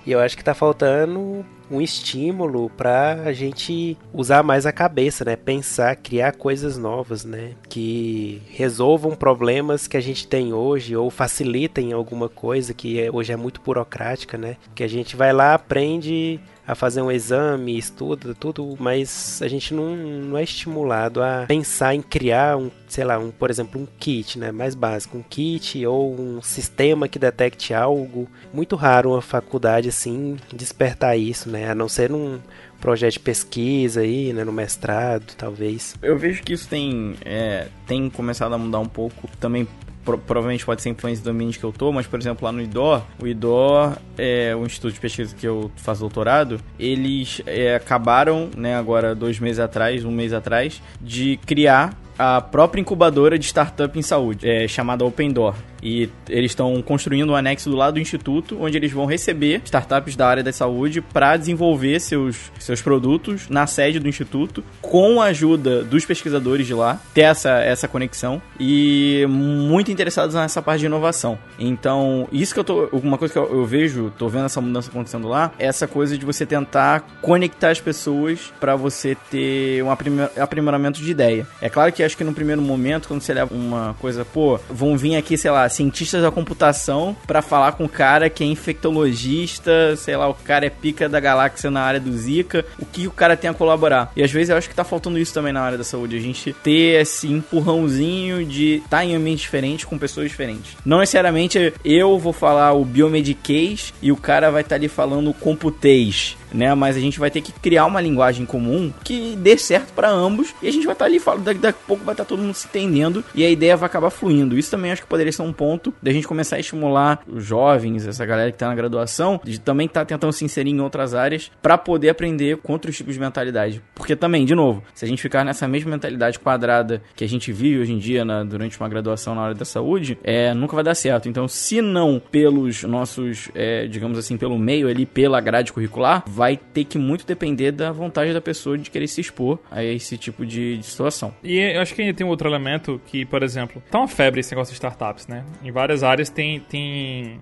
[0.06, 5.24] e eu acho que está faltando um estímulo para a gente usar mais a cabeça,
[5.24, 5.36] né?
[5.36, 7.54] Pensar, criar coisas novas, né?
[7.70, 13.32] Que resolvam problemas que a gente tem hoje ou facilitem alguma coisa que é, hoje
[13.32, 14.58] é muito burocrática, né?
[14.76, 19.74] Que a gente vai lá, aprende a fazer um exame, estuda tudo, mas a gente
[19.74, 23.88] não, não é estimulado a pensar em criar um, sei lá, um, por exemplo, um
[24.00, 28.30] kit, né, mais básico, um kit ou um sistema que detecte algo.
[28.54, 32.40] Muito raro uma faculdade assim despertar isso, né, a não ser num
[32.84, 35.96] projeto de pesquisa aí, né, no mestrado, talvez.
[36.02, 39.66] Eu vejo que isso tem, é, tem começado a mudar um pouco também
[40.04, 42.62] Pro, provavelmente pode ser influência do ambiente que eu tô, mas por exemplo lá no
[42.62, 48.50] IDOR, o IDOR é o instituto de pesquisa que eu faço doutorado, eles é, acabaram,
[48.54, 53.98] né, agora dois meses atrás, um mês atrás, de criar a própria incubadora de startup
[53.98, 55.56] em saúde, é, chamada Open Door.
[55.84, 60.16] E eles estão construindo um anexo do lado do instituto, onde eles vão receber startups
[60.16, 65.26] da área da saúde para desenvolver seus, seus produtos na sede do instituto, com a
[65.26, 70.86] ajuda dos pesquisadores de lá, ter essa, essa conexão e muito interessados nessa parte de
[70.86, 71.38] inovação.
[71.60, 72.88] Então, isso que eu tô.
[72.94, 76.18] Uma coisa que eu, eu vejo, tô vendo essa mudança acontecendo lá, é essa coisa
[76.18, 81.46] de você tentar conectar as pessoas para você ter um aprimoramento de ideia.
[81.62, 84.98] É claro que acho que no primeiro momento, quando você leva uma coisa, pô, vão
[84.98, 89.96] vir aqui, sei lá, cientistas da computação para falar com o cara que é infectologista,
[89.96, 93.12] sei lá, o cara é pica da galáxia na área do Zika, o que o
[93.12, 94.12] cara tem a colaborar.
[94.16, 96.22] E às vezes eu acho que tá faltando isso também na área da saúde, a
[96.22, 100.76] gente ter esse empurrãozinho de estar tá em ambiente diferente com pessoas diferentes.
[100.86, 105.30] Não necessariamente eu vou falar o biomediquês e o cara vai estar tá ali falando
[105.30, 106.74] o computês né?
[106.76, 110.54] Mas a gente vai ter que criar uma linguagem comum que dê certo para ambos
[110.62, 112.42] e a gente vai estar tá ali falando, daqui, a pouco vai estar tá todo
[112.42, 114.58] mundo se entendendo e a ideia vai acabar fluindo.
[114.58, 118.06] Isso também acho que poderia ser um ponto da gente começar a estimular os jovens,
[118.06, 121.14] essa galera que tá na graduação, de também estar tá tentando se inserir em outras
[121.14, 123.82] áreas para poder aprender com outros tipos de mentalidade.
[123.96, 127.52] Porque também, de novo, se a gente ficar nessa mesma mentalidade quadrada que a gente
[127.52, 130.84] vive hoje em dia na, durante uma graduação na área da saúde, é, nunca vai
[130.84, 131.28] dar certo.
[131.30, 136.43] Então, se não pelos nossos, é, digamos assim, pelo meio ali, pela grade curricular, vai
[136.44, 140.18] vai ter que muito depender da vontade da pessoa de querer se expor a esse
[140.18, 141.34] tipo de, de situação.
[141.42, 144.42] E eu acho que ainda tem um outro elemento que, por exemplo, tá uma febre
[144.42, 145.46] esse negócio de startups, né?
[145.64, 147.40] Em várias áreas tem, tem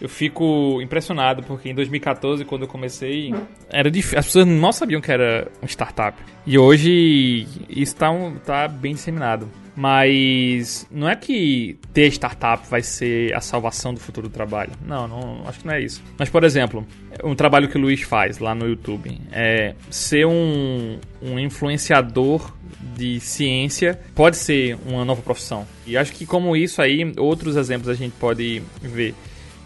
[0.00, 3.34] eu fico impressionado porque em 2014, quando eu comecei,
[3.70, 6.16] era difícil, as pessoas não sabiam que era um startup.
[6.46, 9.48] E hoje isso está um, tá bem disseminado.
[9.76, 14.70] Mas não é que ter startup vai ser a salvação do futuro do trabalho.
[14.86, 16.02] Não, não, acho que não é isso.
[16.16, 16.86] Mas, por exemplo,
[17.24, 22.52] um trabalho que o Luiz faz lá no YouTube é ser um, um influenciador
[22.96, 25.66] de ciência pode ser uma nova profissão.
[25.86, 29.14] E acho que como isso aí, outros exemplos a gente pode ver.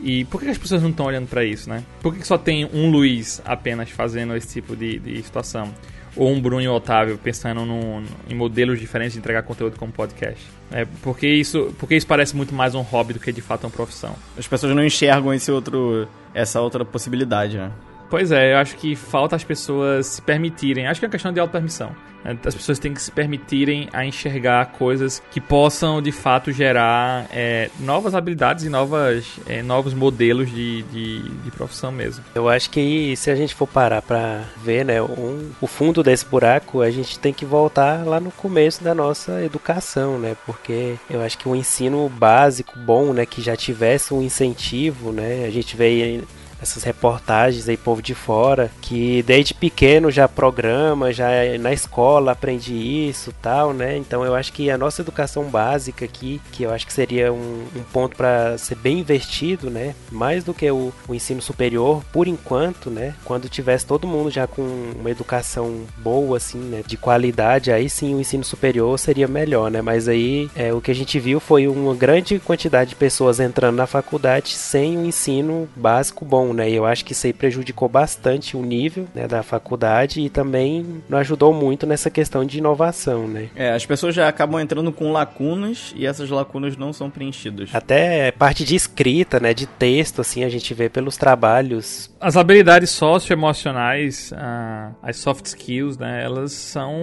[0.00, 1.82] E por que as pessoas não estão olhando para isso, né?
[2.00, 5.72] Por que só tem um Luiz apenas fazendo esse tipo de, de situação?
[6.16, 9.92] Ou um Bruno e um Otávio pensando no, em modelos diferentes de entregar conteúdo como
[9.92, 10.44] podcast?
[10.70, 13.70] É, porque, isso, porque isso parece muito mais um hobby do que de fato uma
[13.70, 14.14] profissão.
[14.37, 17.70] As pessoas não enxergam esse outro, essa outra possibilidade, né?
[18.11, 20.87] Pois é, eu acho que falta as pessoas se permitirem.
[20.87, 21.94] Acho que é uma questão de auto-permissão.
[22.25, 27.71] As pessoas têm que se permitirem a enxergar coisas que possam de fato gerar é,
[27.79, 32.25] novas habilidades e novas, é, novos modelos de, de, de, profissão mesmo.
[32.35, 36.27] Eu acho que se a gente for parar para ver né, um, o fundo desse
[36.27, 40.37] buraco, a gente tem que voltar lá no começo da nossa educação, né?
[40.44, 45.12] Porque eu acho que o um ensino básico bom, né, que já tivesse um incentivo,
[45.12, 45.44] né?
[45.47, 46.21] A gente vê
[46.61, 51.29] essas reportagens aí, povo de fora, que desde pequeno já programa, já
[51.61, 53.97] na escola aprende isso tal, né?
[53.97, 57.64] Então eu acho que a nossa educação básica aqui, que eu acho que seria um,
[57.77, 59.94] um ponto para ser bem investido, né?
[60.11, 63.14] Mais do que o, o, ensino superior, por enquanto, né?
[63.25, 64.62] Quando tivesse todo mundo já com
[64.99, 66.83] uma educação boa, assim, né?
[66.87, 69.81] De qualidade, aí sim o ensino superior seria melhor, né?
[69.81, 73.77] Mas aí é, o que a gente viu foi uma grande quantidade de pessoas entrando
[73.77, 76.70] na faculdade sem um ensino básico bom né?
[76.70, 81.02] E eu acho que isso aí prejudicou bastante o nível né, da faculdade e também
[81.08, 83.48] não ajudou muito nessa questão de inovação, né?
[83.54, 87.70] É, as pessoas já acabam entrando com lacunas e essas lacunas não são preenchidas.
[87.72, 92.11] Até parte de escrita, né, de texto, assim, a gente vê pelos trabalhos.
[92.20, 96.94] As habilidades socioemocionais, uh, as soft skills, né, elas são...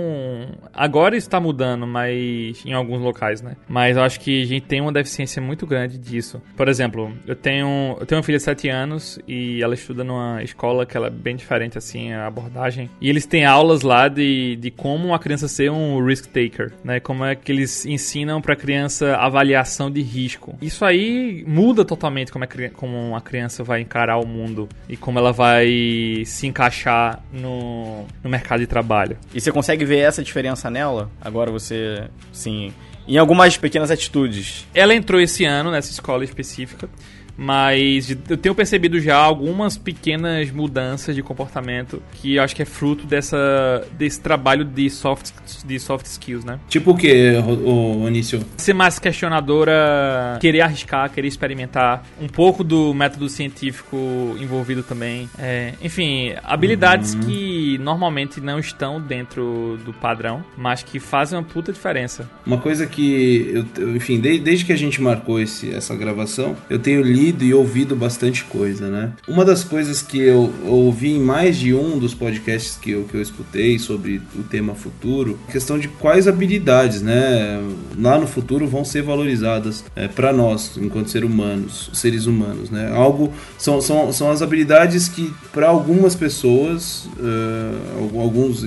[0.73, 3.55] Agora está mudando, mas em alguns locais, né?
[3.67, 6.41] Mas eu acho que a gente tem uma deficiência muito grande disso.
[6.55, 10.04] Por exemplo, eu tenho, eu tenho uma filha de 7 anos e e ela estuda
[10.04, 12.89] numa escola que ela é bem diferente, assim, a abordagem.
[13.02, 17.00] E eles têm aulas lá de, de como a criança ser um risk taker, né?
[17.00, 20.58] Como é que eles ensinam pra criança avaliação de risco.
[20.62, 25.19] Isso aí muda totalmente como, é, como a criança vai encarar o mundo e como
[25.19, 29.17] ela vai se encaixar no, no mercado de trabalho.
[29.34, 31.12] E você consegue ver essa diferença nela?
[31.19, 32.74] Agora você, sim,
[33.08, 34.65] em algumas pequenas atitudes.
[34.74, 36.89] Ela entrou esse ano nessa escola específica
[37.38, 42.65] mas eu tenho percebido já algumas pequenas mudanças de comportamento que eu acho que é
[42.65, 45.32] fruto dessa, desse trabalho de soft,
[45.65, 46.60] de soft skills, né?
[46.69, 48.41] Tipo o que, o Anício?
[48.58, 53.98] Ser mais questionadora, querer arriscar, querer experimentar, um pouco do método científico
[54.39, 55.30] envolvido também.
[55.38, 57.21] É, enfim, habilidades uhum.
[57.21, 62.30] que normalmente não estão dentro do padrão, mas que fazem uma puta diferença.
[62.45, 66.80] Uma coisa que, eu, enfim, desde, desde que a gente marcou esse, essa gravação, eu
[66.80, 69.11] tenho lido lido e ouvido bastante coisa, né?
[69.27, 73.15] Uma das coisas que eu ouvi em mais de um dos podcasts que eu, que
[73.15, 77.61] eu escutei sobre o tema futuro, questão de quais habilidades, né,
[77.97, 82.91] lá no futuro vão ser valorizadas é, para nós, enquanto seres humanos, seres humanos, né?
[82.93, 88.63] Algo são, são, são as habilidades que para algumas pessoas, uh, alguns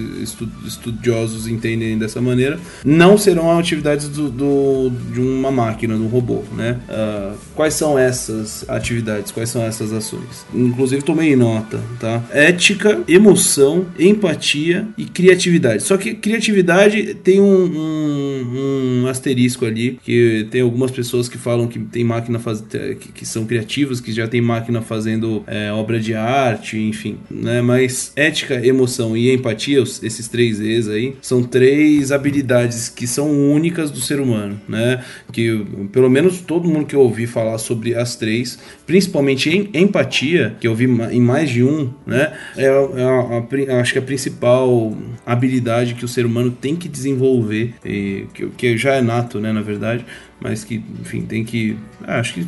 [0.65, 6.43] estudiosos entendem dessa maneira, não serão atividades do, do de uma máquina, de um robô,
[6.57, 6.79] né?
[6.89, 10.47] Uh, quais são essas essas atividades, quais são essas ações.
[10.53, 12.25] Inclusive tomei nota, tá?
[12.33, 15.83] Ética, emoção, empatia e criatividade.
[15.83, 21.69] Só que criatividade tem um, um, um asterisco ali, que tem algumas pessoas que falam
[21.69, 22.63] que tem máquina faz...
[22.71, 27.61] que, que são criativos, que já tem máquina fazendo é, obra de arte, enfim, né?
[27.61, 33.91] Mas ética, emoção e empatia, esses três E's aí, são três habilidades que são únicas
[33.91, 35.05] do ser humano, né?
[35.33, 38.38] Que pelo menos todo mundo que eu ouvi falar sobre as três
[38.87, 42.33] principalmente em empatia, que eu vi em mais de um, né?
[42.57, 46.89] É, é a, a, acho que a principal habilidade que o ser humano tem que
[46.89, 50.05] desenvolver, e, que, que já é nato, né, na verdade,
[50.41, 51.77] mas que, enfim, tem que.
[52.05, 52.47] Ah, acho que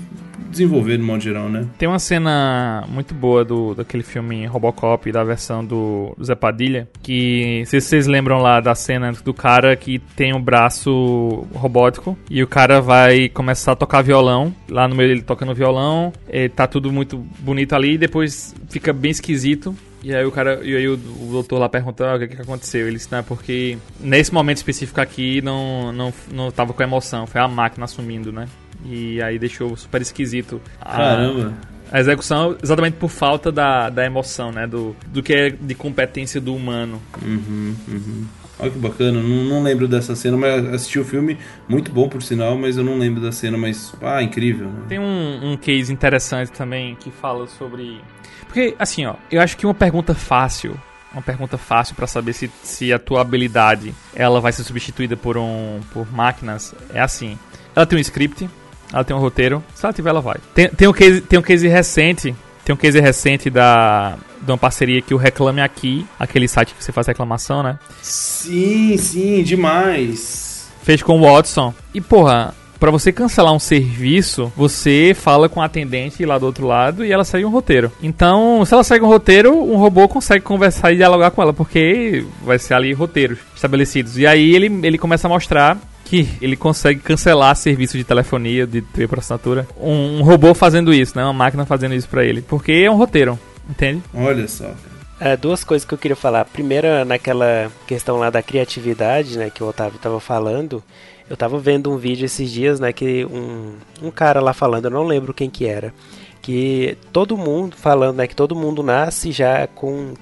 [0.50, 1.66] desenvolver de modo geral, né?
[1.78, 7.62] Tem uma cena muito boa do daquele filme Robocop, da versão do Zé Padilha, que
[7.66, 12.46] se vocês lembram lá da cena do cara que tem um braço robótico e o
[12.46, 16.12] cara vai começar a tocar violão, lá no meio ele tocando violão,
[16.54, 20.74] tá tudo muito bonito ali e depois fica bem esquisito e aí o cara, e
[20.74, 22.86] aí o, o doutor lá perguntou ah, o que, que aconteceu.
[22.86, 27.26] Ele disse, não, é porque nesse momento específico aqui não, não, não tava com emoção,
[27.26, 28.48] foi a máquina assumindo, né?
[28.84, 30.60] E aí deixou super esquisito.
[30.80, 31.54] Caramba!
[31.92, 34.66] A execução exatamente por falta da, da emoção, né?
[34.66, 37.02] Do, do que é de competência do humano.
[37.20, 38.26] Uhum, uhum.
[38.60, 42.22] Olha que bacana, não, não, lembro dessa cena, mas assisti o filme, muito bom por
[42.22, 44.68] sinal, mas eu não lembro da cena, mas, ah, incrível.
[44.68, 44.82] Né?
[44.86, 48.02] Tem um, um case interessante também que fala sobre...
[48.46, 50.78] Porque, assim, ó, eu acho que uma pergunta fácil
[51.12, 55.36] uma pergunta fácil para saber se, se a tua habilidade ela vai ser substituída por
[55.36, 57.36] um por máquinas é assim.
[57.74, 58.48] Ela tem um script,
[58.92, 59.62] ela tem um roteiro.
[59.74, 60.36] Se ela tiver, ela vai.
[60.54, 62.34] Tem, tem, um, case, tem um case recente.
[62.64, 66.84] Tem um case recente da, de uma parceria que o Reclame Aqui, aquele site que
[66.84, 67.78] você faz reclamação, né?
[68.02, 70.68] Sim, sim, demais.
[70.82, 71.74] Fez com o Watson.
[71.92, 76.66] E, porra, para você cancelar um serviço, você fala com a atendente lá do outro
[76.66, 77.92] lado e ela segue um roteiro.
[78.02, 82.24] Então, se ela segue um roteiro, um robô consegue conversar e dialogar com ela, porque
[82.42, 84.16] vai ser ali roteiros estabelecidos.
[84.16, 85.76] E aí ele, ele começa a mostrar
[86.10, 89.64] que ele consegue cancelar serviço de telefonia, de TV por assinatura.
[89.78, 91.22] Um, um, robô fazendo isso, né?
[91.22, 92.42] Uma máquina fazendo isso para ele.
[92.42, 94.02] Porque é um roteiro, entende?
[94.12, 94.72] Olha só,
[95.20, 96.44] É, duas coisas que eu queria falar.
[96.46, 100.82] Primeira, naquela questão lá da criatividade, né, que o Otávio estava falando.
[101.28, 104.90] Eu estava vendo um vídeo esses dias, né, que um, um cara lá falando, eu
[104.90, 105.94] não lembro quem que era,
[106.42, 110.14] que todo mundo falando, né, que todo mundo nasce já com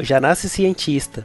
[0.00, 1.24] já nasce cientista,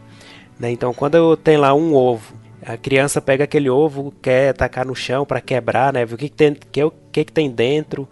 [0.59, 0.69] né?
[0.69, 5.25] Então, quando tem lá um ovo a criança pega aquele ovo, quer tacar no chão
[5.25, 6.05] para quebrar, né?
[6.05, 8.07] Ver o que, que, tem, que, que, que tem dentro.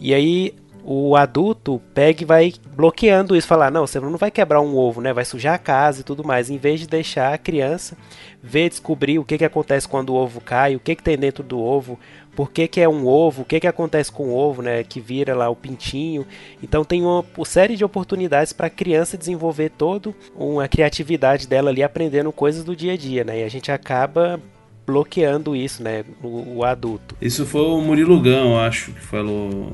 [0.00, 4.60] E aí o adulto pega e vai bloqueando isso, falar, não, você não vai quebrar
[4.60, 5.12] um ovo, né?
[5.12, 7.96] Vai sujar a casa e tudo mais, em vez de deixar a criança
[8.42, 11.44] ver, descobrir o que, que acontece quando o ovo cai, o que, que tem dentro
[11.44, 11.98] do ovo,
[12.34, 14.82] por que, que é um ovo, o que, que acontece com o ovo, né?
[14.82, 16.26] Que vira lá o pintinho.
[16.62, 21.82] Então tem uma, série de oportunidades para a criança desenvolver toda uma criatividade dela ali,
[21.82, 23.40] aprendendo coisas do dia a dia, né?
[23.40, 24.40] E a gente acaba
[24.86, 26.04] bloqueando isso, né?
[26.22, 27.16] O, o adulto.
[27.20, 29.72] Isso foi o Murilo Gão, acho, que falou.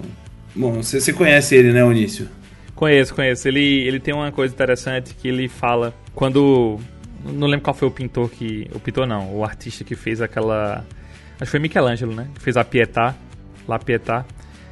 [0.58, 2.28] Bom, você, você conhece ele, né, Onício?
[2.74, 3.48] Conheço, conheço.
[3.48, 6.78] Ele, ele tem uma coisa interessante que ele fala quando.
[7.24, 8.68] Não lembro qual foi o pintor que.
[8.74, 10.84] O pintor não, o artista que fez aquela
[11.40, 12.28] Acho que foi Michelangelo, né?
[12.34, 13.14] Que fez a Pietà,
[13.66, 14.24] La Pietà,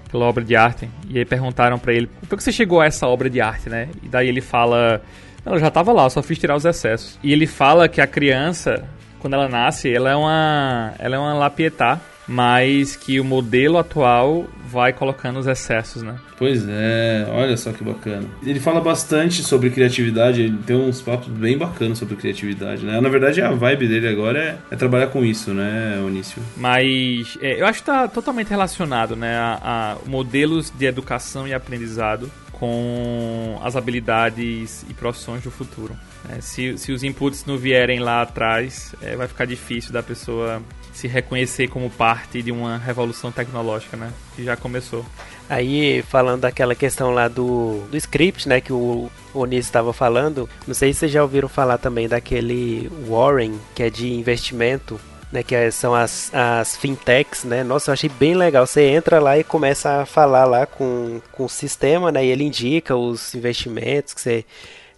[0.05, 0.89] aquela obra de arte.
[1.09, 3.89] E aí perguntaram para ele, por que você chegou a essa obra de arte, né?
[4.03, 5.01] E daí ele fala,
[5.45, 7.19] ela já tava lá, só fiz tirar os excessos.
[7.23, 8.85] E ele fala que a criança,
[9.21, 13.79] quando ela nasce, ela é uma, ela é uma La Pietà, mas que o modelo
[13.79, 16.17] atual vai colocando os excessos, né?
[16.39, 18.27] Pois é, olha só que bacana.
[18.43, 23.01] Ele fala bastante sobre criatividade, ele tem uns papos bem bacanas sobre criatividade, né?
[23.01, 24.39] Na verdade, a vibe dele agora
[24.71, 26.43] é, é trabalhar com isso, né, Onício?
[26.57, 31.55] Mas é, eu acho que está totalmente relacionado, né, a, a modelos de educação e
[31.55, 35.95] aprendizado com as habilidades e profissões do futuro.
[36.29, 40.63] É, se, se os inputs não vierem lá atrás, é, vai ficar difícil da pessoa
[40.97, 44.11] se reconhecer como parte de uma revolução tecnológica, né?
[44.35, 45.05] Que já começou.
[45.47, 48.63] Aí, falando daquela questão lá do, do script, né?
[48.63, 53.53] Que o Onis estava falando, não sei se vocês já ouviram falar também daquele Warren,
[53.75, 54.99] que é de investimento,
[55.31, 57.63] né, que é, são as, as fintechs, né?
[57.63, 58.67] Nossa, eu achei bem legal.
[58.67, 62.25] Você entra lá e começa a falar lá com, com o sistema, né?
[62.25, 64.47] E ele indica os investimentos que você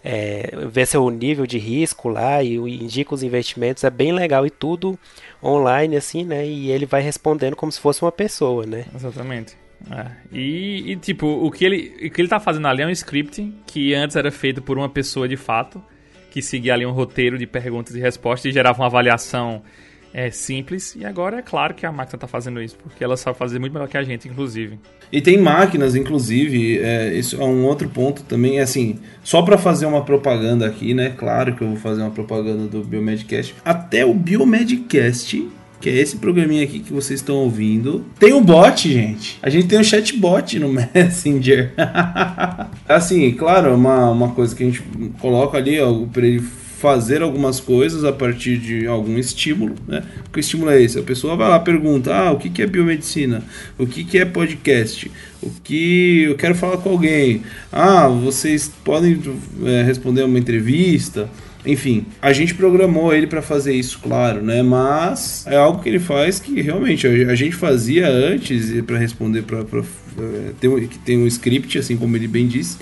[0.03, 3.83] é, vê seu nível de risco lá e indica os investimentos.
[3.83, 4.97] É bem legal e tudo
[5.43, 6.47] online, assim, né?
[6.47, 8.85] E ele vai respondendo como se fosse uma pessoa, né?
[8.95, 9.55] Exatamente.
[9.91, 10.07] É.
[10.31, 13.53] E, e, tipo, o que, ele, o que ele tá fazendo ali é um script
[13.65, 15.81] que antes era feito por uma pessoa de fato,
[16.31, 19.63] que seguia ali um roteiro de perguntas e respostas e gerava uma avaliação
[20.13, 23.37] é simples e agora é claro que a máquina está fazendo isso, porque ela sabe
[23.37, 24.79] fazer muito melhor que a gente, inclusive.
[25.11, 29.57] E tem máquinas, inclusive, é, isso é um outro ponto também, é assim, só para
[29.57, 31.13] fazer uma propaganda aqui, né?
[31.17, 33.55] Claro que eu vou fazer uma propaganda do Biomedcast.
[33.63, 38.05] Até o Biomedcast que é esse programinha aqui que vocês estão ouvindo.
[38.19, 39.39] Tem um bot, gente.
[39.41, 41.71] A gente tem um chatbot no Messenger.
[42.87, 44.83] assim, claro, uma, uma coisa que a gente
[45.19, 46.39] coloca ali, ó, para ele
[46.79, 50.01] fazer algumas coisas a partir de algum estímulo, né?
[50.31, 50.97] Que estímulo é esse?
[50.97, 53.43] A pessoa vai lá pergunta, ah, o que, que é biomedicina?
[53.77, 55.11] O que, que é podcast?
[55.41, 57.43] O que eu quero falar com alguém?
[57.69, 59.19] Ah, vocês podem
[59.65, 61.29] é, responder uma entrevista?
[61.65, 64.63] Enfim, a gente programou ele para fazer isso, claro, né?
[64.63, 69.59] Mas é algo que ele faz que realmente a gente fazia antes para responder para
[69.59, 72.77] é, tem, tem um script, assim como ele bem disse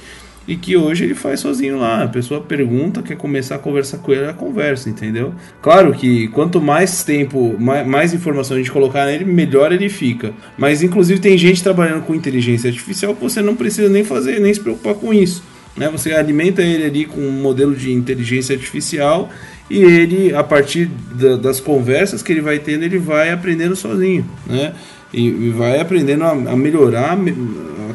[0.48, 2.04] e que hoje ele faz sozinho lá.
[2.04, 5.34] A pessoa pergunta, quer começar a conversar com ele, ela conversa, entendeu?
[5.62, 10.34] Claro que quanto mais tempo, mais, mais informação a gente colocar nele, melhor ele fica.
[10.58, 14.54] Mas inclusive tem gente trabalhando com inteligência artificial que você não precisa nem fazer, nem
[14.54, 15.44] se preocupar com isso.
[15.76, 15.90] Né?
[15.90, 19.30] Você alimenta ele ali com um modelo de inteligência artificial
[19.70, 24.26] e ele, a partir da, das conversas que ele vai tendo, ele vai aprendendo sozinho,
[24.46, 24.74] né?
[25.14, 27.18] E, vai aprendendo a, a melhorar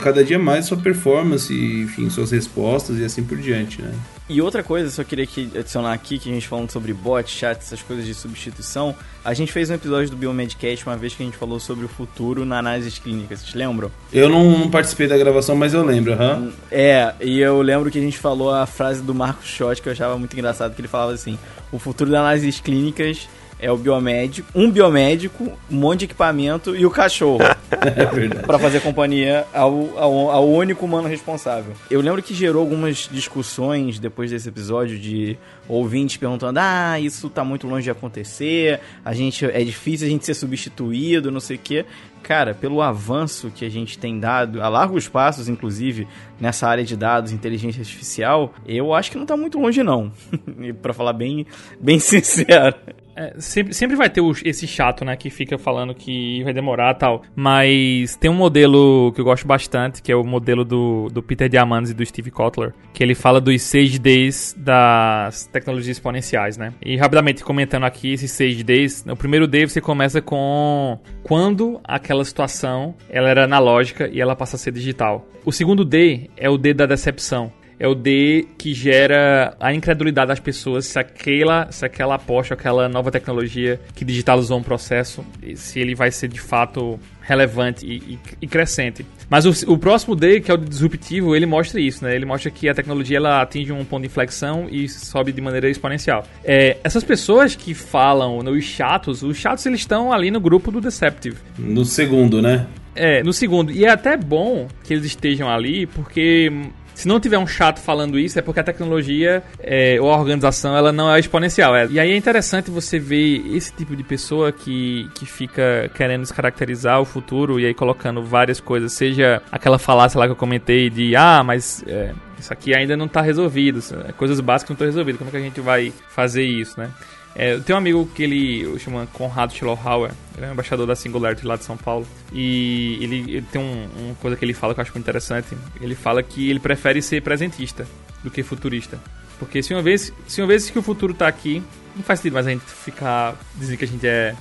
[0.02, 3.92] cada dia mais sua performance, enfim, suas respostas e assim por diante, né?
[4.28, 7.58] E outra coisa, só queria que adicionar aqui, que a gente falando sobre bot, chat,
[7.58, 11.26] essas coisas de substituição, a gente fez um episódio do Biomedcast uma vez que a
[11.26, 13.90] gente falou sobre o futuro na análise clínica, vocês lembram?
[14.12, 16.36] Eu não, não participei da gravação, mas eu lembro, aham.
[16.36, 16.52] Uhum.
[16.70, 19.92] É, e eu lembro que a gente falou a frase do Marcos Schott, que eu
[19.92, 21.38] achava muito engraçado, que ele falava assim,
[21.70, 23.28] o futuro das análises clínicas
[23.62, 27.38] é o biomédico, um biomédico, um monte de equipamento e o cachorro.
[27.70, 28.42] é.
[28.44, 31.72] Pra fazer companhia ao, ao, ao, único humano responsável.
[31.88, 35.38] Eu lembro que gerou algumas discussões depois desse episódio de
[35.68, 40.26] ouvintes perguntando: ah, isso tá muito longe de acontecer, a gente é difícil a gente
[40.26, 41.86] ser substituído, não sei o quê.
[42.22, 46.06] Cara, pelo avanço que a gente tem dado, a largos passos, inclusive,
[46.40, 50.12] nessa área de dados, inteligência artificial, eu acho que não tá muito longe, não.
[50.80, 51.46] para falar bem,
[51.80, 52.76] bem sincero.
[53.14, 57.22] É, sempre, sempre vai ter esse chato, né, que fica falando que vai demorar tal.
[57.34, 61.48] Mas tem um modelo que eu gosto bastante, que é o modelo do, do Peter
[61.48, 66.72] Diamandis e do Steve Kotler, que ele fala dos seis Ds das tecnologias exponenciais, né?
[66.84, 72.24] E rapidamente comentando aqui esses seis Ds, o primeiro D você começa com quando aquela
[72.24, 75.26] situação ela era analógica e ela passa a ser digital.
[75.44, 77.52] O segundo D é o D da decepção
[77.82, 82.88] é o D que gera a incredulidade das pessoas se aquela, se aquela aposta, aquela
[82.88, 85.26] nova tecnologia que digitalizou um processo,
[85.56, 89.04] se ele vai ser de fato relevante e, e, e crescente.
[89.28, 92.14] Mas o, o, próximo D, que é o disruptivo, ele mostra isso, né?
[92.14, 95.68] Ele mostra que a tecnologia ela atinge um ponto de inflexão e sobe de maneira
[95.68, 96.24] exponencial.
[96.44, 100.80] É, essas pessoas que falam, os chatos, os chatos eles estão ali no grupo do
[100.80, 101.36] Deceptive.
[101.58, 102.64] No segundo, né?
[102.94, 103.72] É, no segundo.
[103.72, 106.52] E é até bom que eles estejam ali, porque
[106.94, 110.76] se não tiver um chato falando isso, é porque a tecnologia é, ou a organização
[110.76, 111.74] ela não é exponencial.
[111.74, 111.86] É.
[111.90, 117.00] E aí é interessante você ver esse tipo de pessoa que, que fica querendo descaracterizar
[117.00, 121.16] o futuro e aí colocando várias coisas, seja aquela falácia lá que eu comentei de
[121.16, 125.18] ah, mas é, isso aqui ainda não está resolvido, é, coisas básicas não estão resolvidas,
[125.18, 126.90] como é que a gente vai fazer isso, né?
[127.34, 131.46] É, eu tenho um amigo que ele chama Conrado Schlohauer, ele é embaixador da Singularity
[131.46, 132.06] lá de São Paulo.
[132.32, 135.56] E ele, ele tem um, uma coisa que ele fala que eu acho muito interessante.
[135.80, 137.86] Ele fala que ele prefere ser presentista
[138.22, 138.98] do que futurista.
[139.38, 141.62] Porque se uma vez, se uma vez que o futuro está aqui,
[141.96, 144.36] não faz sentido mais a gente ficar dizendo que a gente é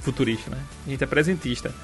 [0.00, 0.58] futurista, né?
[0.86, 1.74] A gente é presentista.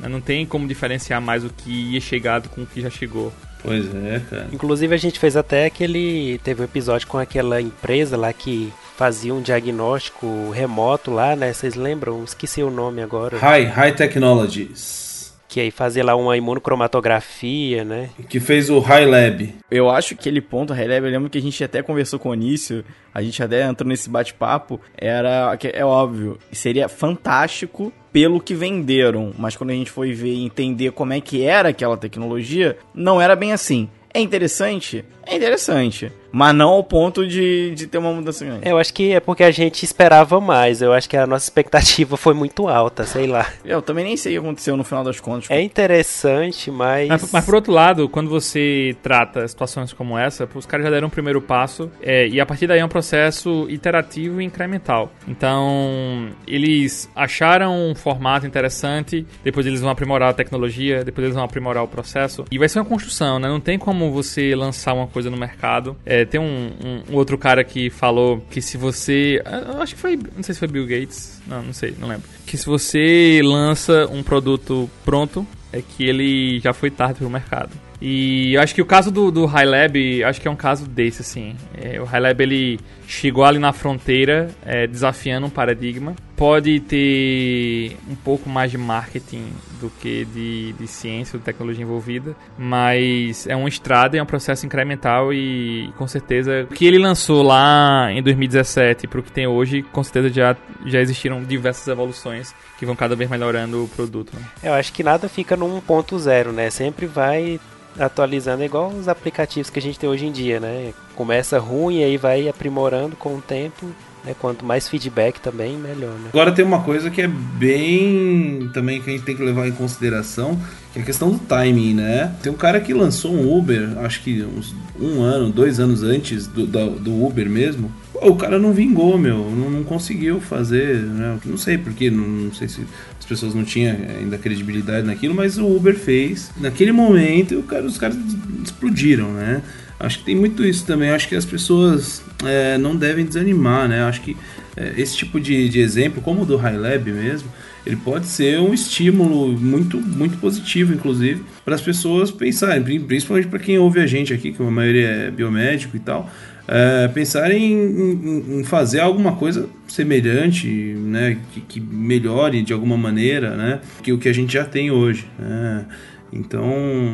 [0.00, 3.32] Não tem como diferenciar mais o que ia chegado com o que já chegou.
[3.62, 4.48] Pois é, cara.
[4.52, 6.38] Inclusive a gente fez até aquele.
[6.44, 11.52] Teve um episódio com aquela empresa lá que fazia um diagnóstico remoto lá, né?
[11.52, 12.22] Vocês lembram?
[12.24, 13.38] Esqueci o nome agora.
[13.38, 15.08] High, High Technologies
[15.48, 18.10] que aí fazia lá uma imunocromatografia, né?
[18.28, 19.54] Que fez o High Lab.
[19.70, 22.28] Eu acho que aquele ponto, High Lab, eu lembro que a gente até conversou com
[22.28, 22.84] o Onício,
[23.14, 29.54] a gente até entrou nesse bate-papo, era, é óbvio, seria fantástico pelo que venderam, mas
[29.54, 33.36] quando a gente foi ver e entender como é que era aquela tecnologia, não era
[33.36, 33.88] bem assim.
[34.12, 35.04] É interessante?
[35.24, 36.10] É interessante.
[36.30, 38.68] Mas não ao ponto de, de ter uma mudança grande.
[38.68, 40.82] Eu acho que é porque a gente esperava mais.
[40.82, 43.46] Eu acho que a nossa expectativa foi muito alta, sei lá.
[43.64, 45.50] Eu também nem sei o que aconteceu no final das contas.
[45.50, 47.08] É interessante, mas.
[47.08, 51.08] Mas, mas por outro lado, quando você trata situações como essa, os caras já deram
[51.08, 51.90] um primeiro passo.
[52.02, 55.10] É, e a partir daí é um processo iterativo e incremental.
[55.26, 61.44] Então, eles acharam um formato interessante, depois eles vão aprimorar a tecnologia, depois eles vão
[61.44, 62.44] aprimorar o processo.
[62.50, 63.48] E vai ser uma construção, né?
[63.48, 65.96] Não tem como você lançar uma coisa no mercado.
[66.04, 66.72] É, é, tem um,
[67.08, 69.42] um, outro cara que falou que se você.
[69.70, 70.16] Eu acho que foi.
[70.16, 71.40] Não sei se foi Bill Gates.
[71.46, 72.28] Não, não sei, não lembro.
[72.46, 77.70] Que se você lança um produto pronto, é que ele já foi tarde pro mercado.
[78.00, 80.86] E eu acho que o caso do, do High Lab, acho que é um caso
[80.86, 81.56] desse, assim.
[81.74, 86.14] É, o High Lab, ele chegou ali na fronteira, é, desafiando um paradigma.
[86.36, 89.44] Pode ter um pouco mais de marketing
[89.80, 94.64] do que de, de ciência, de tecnologia envolvida, mas é uma estrada é um processo
[94.64, 99.48] incremental e, com certeza, o que ele lançou lá em 2017 para o que tem
[99.48, 104.32] hoje, com certeza já, já existiram diversas evoluções que vão cada vez melhorando o produto.
[104.34, 104.42] Né?
[104.62, 106.70] Eu acho que nada fica no 1.0, né?
[106.70, 107.58] Sempre vai
[107.98, 110.92] atualizando, é igual os aplicativos que a gente tem hoje em dia, né?
[111.14, 113.86] Começa ruim e aí vai aprimorando com o tempo.
[114.24, 114.34] Né?
[114.38, 116.12] Quanto mais feedback também, melhor.
[116.18, 116.30] Né?
[116.30, 119.72] Agora tem uma coisa que é bem também que a gente tem que levar em
[119.72, 120.58] consideração,
[120.92, 122.34] que é a questão do timing, né?
[122.42, 126.46] Tem um cara que lançou um Uber, acho que uns um ano, dois anos antes
[126.46, 127.90] do, do, do Uber mesmo.
[128.14, 131.38] o cara não vingou, meu, não, não conseguiu fazer, né?
[131.44, 132.84] Não sei porquê, não, não sei se
[133.28, 136.50] pessoas não tinham ainda credibilidade naquilo, mas o Uber fez.
[136.56, 138.16] Naquele momento, cara, os caras
[138.64, 139.62] explodiram, né?
[140.00, 141.10] Acho que tem muito isso também.
[141.10, 144.02] Acho que as pessoas é, não devem desanimar, né?
[144.02, 144.36] Acho que
[144.76, 147.48] é, esse tipo de, de exemplo, como o do High Lab mesmo,
[147.84, 153.58] ele pode ser um estímulo muito, muito positivo, inclusive, para as pessoas pensarem, principalmente para
[153.58, 156.30] quem ouve a gente aqui, que a maioria é biomédico e tal,
[156.68, 163.56] é, pensarem em, em, fazer alguma coisa semelhante, né, que, que, melhore de alguma maneira,
[163.56, 165.26] né, que o que a gente já tem hoje.
[165.38, 165.86] Né?
[166.30, 166.62] Então,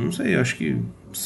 [0.02, 0.76] não sei, acho que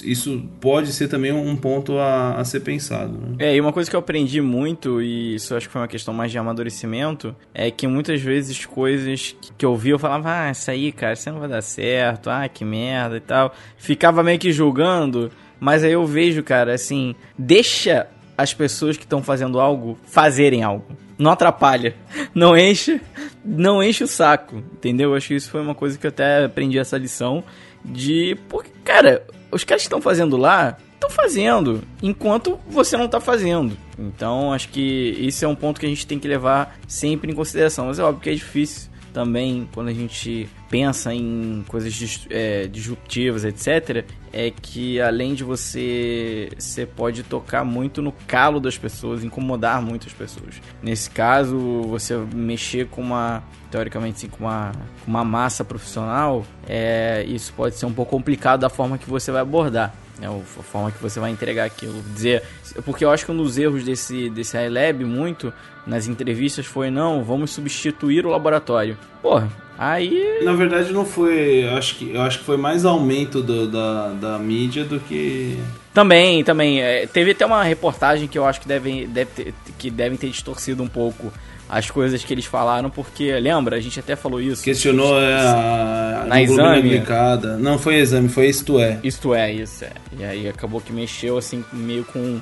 [0.04, 3.12] isso pode ser também um ponto a, a ser pensado.
[3.12, 3.36] Né?
[3.38, 6.12] É, e uma coisa que eu aprendi muito, e isso acho que foi uma questão
[6.12, 10.70] mais de amadurecimento, é que muitas vezes coisas que eu vi, eu falava, ah, isso
[10.70, 13.54] aí, cara, isso não vai dar certo, ah, que merda e tal.
[13.78, 18.06] Ficava meio que julgando, mas aí eu vejo, cara, assim, deixa
[18.38, 20.86] as pessoas que estão fazendo algo fazerem algo.
[21.18, 21.96] Não atrapalha.
[22.32, 23.00] Não enche,
[23.44, 25.12] não enche o saco, entendeu?
[25.16, 27.42] Acho que isso foi uma coisa que eu até aprendi essa lição
[27.84, 33.20] de, porque, cara, os caras que estão fazendo lá estão fazendo, enquanto você não está
[33.20, 33.76] fazendo.
[33.98, 37.34] Então, acho que esse é um ponto que a gente tem que levar sempre em
[37.34, 37.86] consideração.
[37.86, 43.44] Mas é óbvio que é difícil também quando a gente pensa em coisas é, disruptivas,
[43.44, 49.80] etc., é que além de você, você pode tocar muito no calo das pessoas, incomodar
[49.80, 50.60] muitas pessoas.
[50.82, 54.72] Nesse caso, você mexer com uma, teoricamente, assim, com uma,
[55.06, 59.40] uma massa profissional, é, isso pode ser um pouco complicado da forma que você vai
[59.40, 59.94] abordar.
[60.20, 62.02] É a forma que você vai entregar aquilo.
[62.14, 62.42] Dizer,
[62.84, 65.52] porque eu acho que um dos erros desse, desse iLab muito
[65.86, 68.98] nas entrevistas foi: não, vamos substituir o laboratório.
[69.22, 69.48] Porra,
[69.78, 70.40] aí.
[70.42, 71.64] Na verdade, não foi.
[71.64, 75.58] Eu acho que, eu acho que foi mais aumento do, da, da mídia do que.
[75.94, 76.80] Também, também.
[76.80, 80.28] É, teve até uma reportagem que eu acho que devem, deve ter, que devem ter
[80.28, 81.32] distorcido um pouco
[81.68, 84.62] as coisas que eles falaram, porque, lembra, a gente até falou isso.
[84.62, 86.88] Questionou é, a, na exame.
[86.88, 87.56] Glicada.
[87.58, 88.98] Não foi exame, foi isto é.
[89.04, 89.92] Isto é, isso é.
[90.18, 92.40] E aí acabou que mexeu assim, meio com.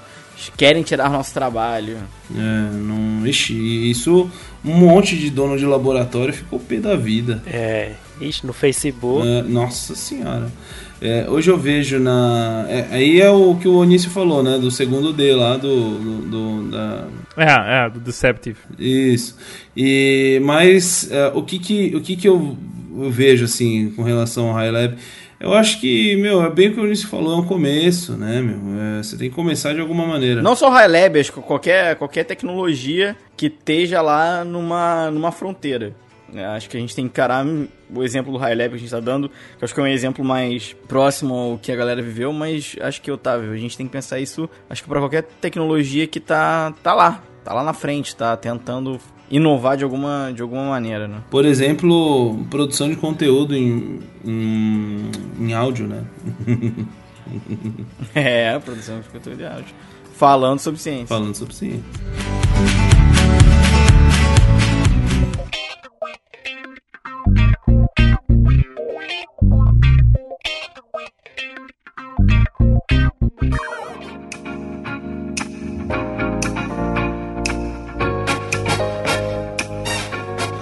[0.57, 1.97] Querem tirar nosso trabalho.
[2.35, 3.27] É, não.
[3.27, 4.31] Ixi, isso.
[4.64, 7.43] Um monte de dono de laboratório ficou pé da vida.
[7.47, 9.27] É, ixi, no Facebook.
[9.27, 10.51] É, nossa senhora.
[11.01, 12.64] É, hoje eu vejo na.
[12.69, 14.59] É, aí é o que o Onísio falou, né?
[14.59, 15.99] Do segundo D lá do.
[15.99, 17.07] do, do da...
[17.37, 18.59] É, é, do Deceptive.
[18.79, 19.37] Isso.
[19.77, 22.57] E, mas é, o, que, que, o que, que eu,
[22.97, 24.97] eu vejo assim com relação ao High Lab?
[25.39, 28.41] Eu acho que, meu, é bem o que o Onísio falou, é um começo, né,
[28.41, 28.59] meu?
[28.99, 30.41] É, você tem que começar de alguma maneira.
[30.41, 35.31] Não só o High Lab, acho que qualquer, qualquer tecnologia que esteja lá numa, numa
[35.31, 35.95] fronteira.
[36.35, 37.47] É, acho que a gente tem que encarar
[37.95, 39.87] o exemplo do High Lab que a gente está dando, que acho que é um
[39.87, 43.87] exemplo mais próximo ao que a galera viveu, mas acho que, Otávio, a gente tem
[43.87, 47.72] que pensar isso, acho que para qualquer tecnologia que tá, tá lá, tá lá na
[47.72, 48.99] frente, tá tentando
[49.31, 51.22] inovar de alguma, de alguma maneira, né?
[51.31, 56.05] Por exemplo, produção de conteúdo em, em, em áudio, né?
[58.14, 59.74] é, produção de conteúdo em áudio.
[60.14, 61.07] Falando sobre ciência.
[61.07, 61.85] Falando sobre ciência.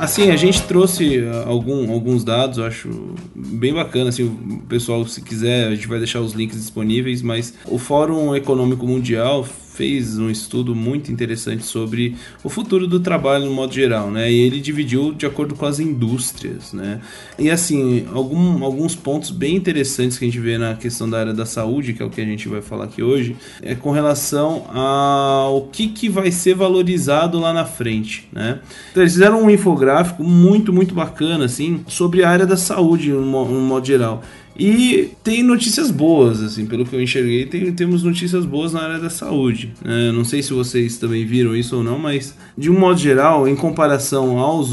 [0.04, 4.10] Assim, a gente trouxe uh, algum, alguns dados, eu acho bem bacana.
[4.10, 7.22] Assim, o pessoal, se quiser, a gente vai deixar os links disponíveis.
[7.22, 13.46] Mas o Fórum Econômico Mundial fez um estudo muito interessante sobre o futuro do trabalho
[13.46, 14.30] no modo geral, né?
[14.30, 17.00] E ele dividiu de acordo com as indústrias, né?
[17.38, 21.34] E assim, algum, alguns pontos bem interessantes que a gente vê na questão da área
[21.34, 24.64] da saúde, que é o que a gente vai falar aqui hoje, é com relação
[24.72, 28.60] ao que, que vai ser valorizado lá na frente, né?
[28.92, 33.20] Então, eles fizeram um infográfico muito, muito bacana, assim, sobre a área da saúde no,
[33.20, 34.22] no modo geral.
[34.58, 38.98] E tem notícias boas, assim, pelo que eu enxerguei, tem, temos notícias boas na área
[38.98, 39.72] da saúde.
[39.84, 43.48] É, não sei se vocês também viram isso ou não, mas de um modo geral,
[43.48, 44.70] em comparação aos,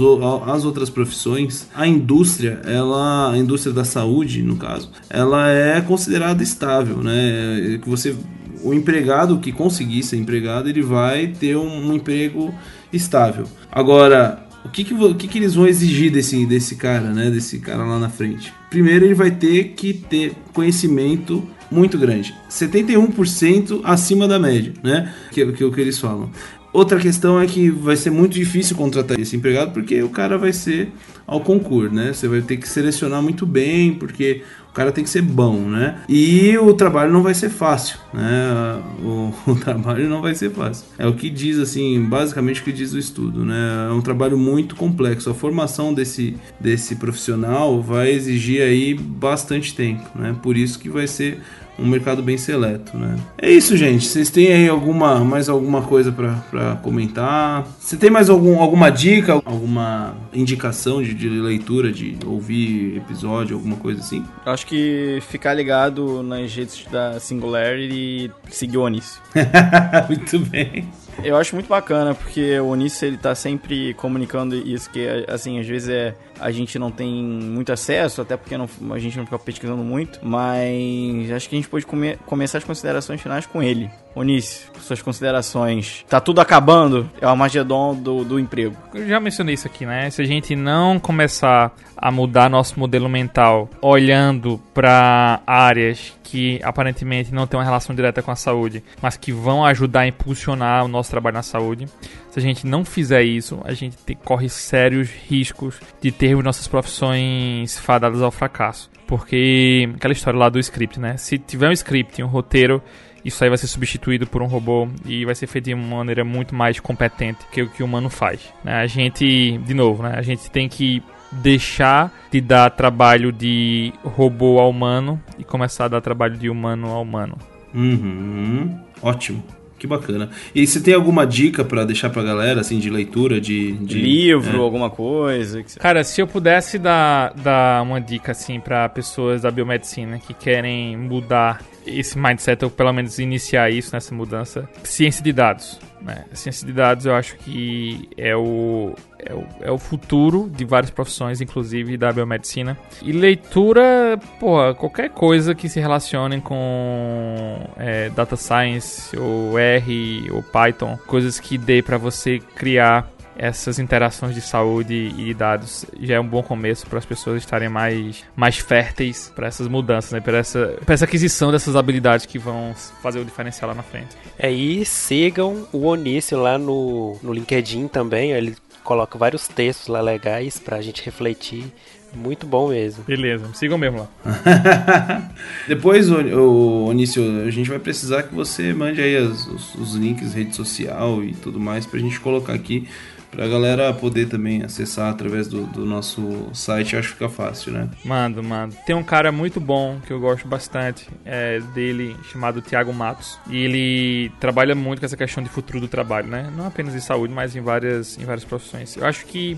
[0.48, 6.44] às outras profissões, a indústria, ela, a indústria da saúde, no caso, ela é considerada
[6.44, 7.80] estável, né?
[7.82, 8.16] Que você,
[8.64, 12.54] o empregado que conseguir ser empregado, ele vai ter um, um emprego
[12.94, 13.46] estável.
[13.72, 17.30] Agora, o que que, o que que eles vão exigir desse, desse cara, né?
[17.30, 18.54] Desse cara lá na frente?
[18.70, 22.36] Primeiro, ele vai ter que ter conhecimento muito grande.
[22.50, 25.14] 71% acima da média, né?
[25.32, 26.30] Que, que é o que eles falam.
[26.74, 30.54] Outra questão é que vai ser muito difícil contratar esse empregado porque o cara vai
[30.54, 30.90] ser
[31.28, 32.14] ao concurso, né?
[32.14, 34.42] Você vai ter que selecionar muito bem, porque
[34.72, 36.00] o cara tem que ser bom, né?
[36.08, 38.82] E o trabalho não vai ser fácil, né?
[39.02, 40.86] O, o, trabalho não vai ser fácil.
[40.98, 43.88] É o que diz, assim, basicamente o que diz o estudo, né?
[43.90, 45.30] É um trabalho muito complexo.
[45.30, 50.36] A formação desse, desse profissional vai exigir aí bastante tempo, né?
[50.42, 51.42] Por isso que vai ser
[51.78, 53.16] um mercado bem seleto, né?
[53.38, 54.06] É isso, gente.
[54.06, 57.66] Vocês têm aí alguma mais alguma coisa para comentar?
[57.80, 63.78] Você tem mais algum, alguma dica, alguma indicação de, de, leitura, de ouvir episódio, alguma
[63.78, 64.24] coisa assim?
[64.46, 69.22] Acho que ficar ligado nas redes da Singularity e seguir o Onísio.
[70.08, 70.88] Muito bem.
[71.24, 75.68] Eu acho muito bacana, porque o Onísio ele tá sempre comunicando isso, que assim, às
[75.68, 79.38] vezes é a gente não tem muito acesso, até porque não, a gente não fica
[79.38, 83.92] pesquisando muito, mas acho que a gente pode come, começar as considerações finais com ele.
[84.14, 86.06] Onísio, suas considerações.
[86.10, 87.10] Tá tudo acabando?
[87.20, 88.76] É o Armagedon do, do emprego.
[88.94, 90.10] Eu já mencionei isso aqui, né?
[90.10, 97.34] Se a gente não começar a mudar nosso modelo mental olhando para áreas que aparentemente
[97.34, 100.88] não têm uma relação direta com a saúde, mas que vão ajudar a impulsionar o
[100.88, 101.88] nosso trabalho na saúde,
[102.32, 106.68] se a gente não fizer isso, a gente te, corre sérios riscos de termos nossas
[106.68, 108.90] profissões fadadas ao fracasso.
[109.06, 111.18] Porque aquela história lá do script, né?
[111.18, 112.82] Se tiver um script, um roteiro,
[113.24, 116.24] isso aí vai ser substituído por um robô e vai ser feito de uma maneira
[116.24, 118.42] muito mais competente que o que o humano faz.
[118.64, 118.74] Né?
[118.74, 120.14] A gente, de novo, né?
[120.16, 125.88] A gente tem que deixar de dar trabalho de robô ao humano e começar a
[125.88, 127.38] dar trabalho de humano ao humano.
[127.74, 128.78] Uhum.
[129.02, 129.44] Ótimo.
[129.82, 130.30] Que bacana.
[130.54, 133.72] E você tem alguma dica para deixar pra galera, assim, de leitura, de...
[133.78, 134.60] de Livro, é.
[134.60, 135.64] alguma coisa?
[135.80, 140.96] Cara, se eu pudesse dar, dar uma dica, assim, para pessoas da biomedicina que querem
[140.96, 145.80] mudar esse mindset, ou pelo menos iniciar isso nessa mudança, ciência de dados.
[146.02, 146.26] Né?
[146.34, 150.90] Ciência de dados eu acho que é o, é o, é o futuro de várias
[150.90, 152.78] profissões, inclusive da biomedicina.
[153.02, 160.42] E leitura, porra, qualquer coisa que se relacione com é, data science, ou R, ou
[160.42, 163.12] Python, coisas que dê para você criar
[163.42, 167.42] essas interações de saúde e de dados já é um bom começo para as pessoas
[167.42, 170.20] estarem mais, mais férteis para essas mudanças, né?
[170.20, 174.16] para essa, essa aquisição dessas habilidades que vão fazer o diferencial lá na frente.
[174.38, 180.02] É, e sigam o Onício lá no, no LinkedIn também, ele coloca vários textos lá
[180.02, 181.66] legais para a gente refletir.
[182.14, 183.04] Muito bom mesmo.
[183.06, 185.32] Beleza, sigam mesmo lá.
[185.68, 190.34] Depois, o, Onício, a gente vai precisar que você mande aí as, os, os links,
[190.34, 192.88] rede social e tudo mais, para a gente colocar aqui
[193.32, 197.90] Pra galera poder também acessar através do, do nosso site, acho que fica fácil, né?
[198.04, 198.76] Mando, mando.
[198.86, 203.40] Tem um cara muito bom que eu gosto bastante é, dele, chamado Tiago Matos.
[203.50, 206.52] E ele trabalha muito com essa questão de futuro do trabalho, né?
[206.56, 208.98] Não apenas em saúde, mas em várias, em várias profissões.
[208.98, 209.58] Eu acho que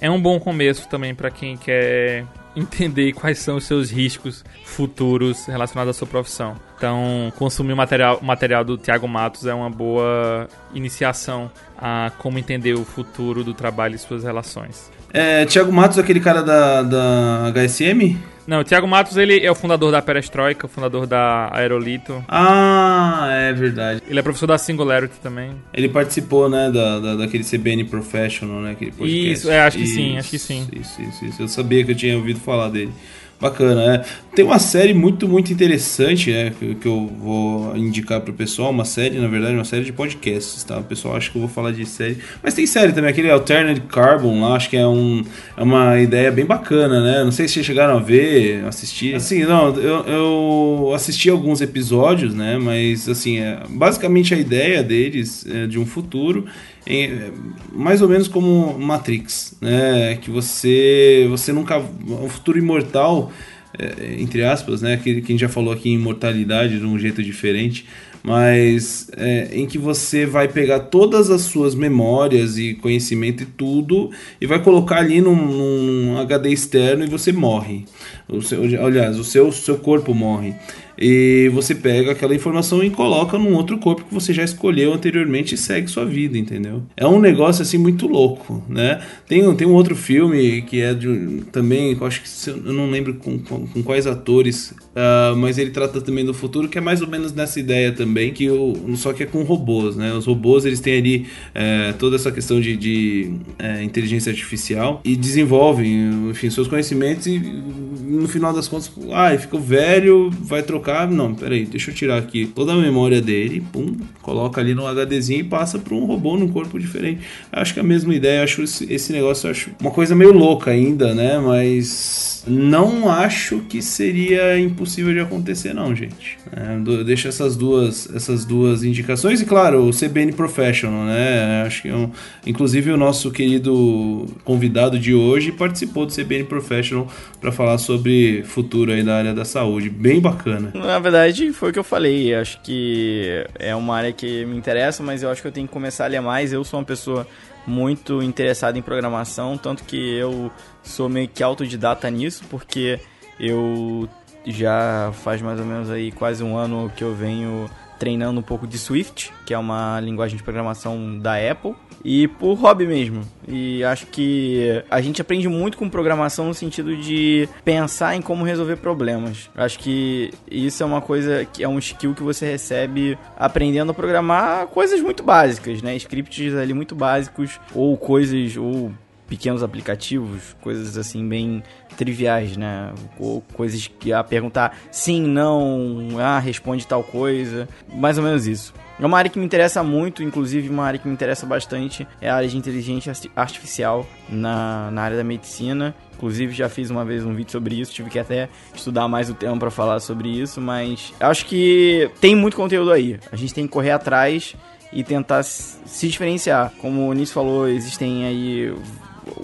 [0.00, 2.26] é um bom começo também para quem quer
[2.56, 6.56] entender quais são os seus riscos futuros relacionados à sua profissão.
[6.76, 12.74] Então, consumir o material, material do Tiago Matos é uma boa iniciação a como entender
[12.74, 14.90] o futuro do trabalho e suas relações.
[15.12, 18.16] É, Tiago Matos, aquele cara da, da HSM?
[18.50, 22.24] Não, o Thiago Matos ele é o fundador da Perestroika, o fundador da Aerolito.
[22.26, 24.02] Ah, é verdade.
[24.08, 25.52] Ele é professor da Singularity também.
[25.72, 29.32] Ele participou, né, da, da daquele CBN Professional, né, aquele podcast.
[29.32, 30.68] Isso, é, acho que isso, sim, acho que sim.
[30.72, 31.42] Isso, isso, isso.
[31.42, 32.92] Eu sabia que eu tinha ouvido falar dele.
[33.40, 34.04] Bacana, né?
[34.34, 36.52] Tem uma série muito, muito interessante, né?
[36.58, 38.70] Que, eu vou indicar pro pessoal.
[38.70, 40.78] Uma série, na verdade, uma série de podcasts, tá?
[40.78, 42.18] O pessoal acha que eu vou falar de série.
[42.42, 45.24] Mas tem série também, aquele Alternate Carbon lá, acho que é, um,
[45.56, 47.24] é uma ideia bem bacana, né?
[47.24, 49.14] Não sei se vocês chegaram a ver, assistir.
[49.14, 52.58] Assim, não, eu, eu assisti alguns episódios, né?
[52.58, 56.44] Mas, assim, é, basicamente a ideia deles é de um futuro
[56.86, 57.32] em,
[57.72, 60.18] mais ou menos como Matrix, né?
[60.20, 63.30] Que você você nunca um futuro imortal
[63.78, 64.96] é, entre aspas, né?
[64.96, 67.86] Que quem já falou aqui em imortalidade de um jeito diferente,
[68.22, 74.10] mas é, em que você vai pegar todas as suas memórias e conhecimento e tudo
[74.40, 77.84] e vai colocar ali num, num HD externo e você morre.
[78.28, 80.54] O seu, aliás, o seu, seu corpo morre
[81.00, 85.54] e você pega aquela informação e coloca num outro corpo que você já escolheu anteriormente
[85.54, 86.82] e segue sua vida, entendeu?
[86.96, 89.00] É um negócio assim muito louco, né?
[89.26, 93.14] Tem, tem um outro filme que é de, também, eu acho que eu não lembro
[93.14, 97.00] com, com, com quais atores, uh, mas ele trata também do futuro, que é mais
[97.00, 100.12] ou menos nessa ideia também, que o, só que é com robôs, né?
[100.12, 105.16] Os robôs eles têm ali é, toda essa questão de, de é, inteligência artificial e
[105.16, 111.34] desenvolvem, enfim, seus conhecimentos e no final das contas, ah, ficou velho, vai trocar não,
[111.34, 115.44] peraí, deixa eu tirar aqui toda a memória dele, pum, coloca ali no HDzinho e
[115.44, 117.20] passa para um robô num corpo diferente.
[117.52, 120.70] Acho que é a mesma ideia, acho esse, esse negócio, acho uma coisa meio louca
[120.70, 121.38] ainda, né?
[121.38, 126.38] Mas não acho que seria impossível de acontecer, não, gente.
[126.52, 131.62] É, deixa essas duas, essas duas indicações e, claro, o CBN Professional, né?
[131.66, 132.10] Acho que, é um,
[132.46, 137.08] inclusive, o nosso querido convidado de hoje participou do CBN Professional
[137.40, 139.90] para falar sobre futuro aí da área da saúde.
[139.90, 140.70] Bem bacana.
[140.74, 142.34] Na verdade, foi o que eu falei.
[142.34, 145.72] Acho que é uma área que me interessa, mas eu acho que eu tenho que
[145.72, 146.52] começar a ler mais.
[146.52, 147.26] Eu sou uma pessoa
[147.70, 150.50] muito interessada em programação, tanto que eu
[150.82, 153.00] sou meio que autodidata nisso, porque
[153.38, 154.08] eu
[154.44, 157.70] já faz mais ou menos aí quase um ano que eu venho
[158.00, 162.54] treinando um pouco de Swift, que é uma linguagem de programação da Apple, e por
[162.54, 163.20] hobby mesmo.
[163.46, 168.42] E acho que a gente aprende muito com programação no sentido de pensar em como
[168.42, 169.50] resolver problemas.
[169.54, 173.94] Acho que isso é uma coisa que é um skill que você recebe aprendendo a
[173.94, 175.94] programar coisas muito básicas, né?
[175.96, 178.92] Scripts ali muito básicos ou coisas ou
[179.28, 181.62] pequenos aplicativos, coisas assim bem
[182.00, 182.94] triviais, né?
[183.18, 188.72] Ou coisas que a perguntar sim, não, ah, responde tal coisa, mais ou menos isso.
[188.98, 192.30] É uma área que me interessa muito, inclusive uma área que me interessa bastante é
[192.30, 195.94] a área de inteligência artificial na, na área da medicina.
[196.16, 199.34] Inclusive já fiz uma vez um vídeo sobre isso, tive que até estudar mais o
[199.34, 203.18] tema para falar sobre isso, mas acho que tem muito conteúdo aí.
[203.30, 204.54] A gente tem que correr atrás
[204.92, 206.72] e tentar se diferenciar.
[206.80, 208.74] Como o Nisso falou, existem aí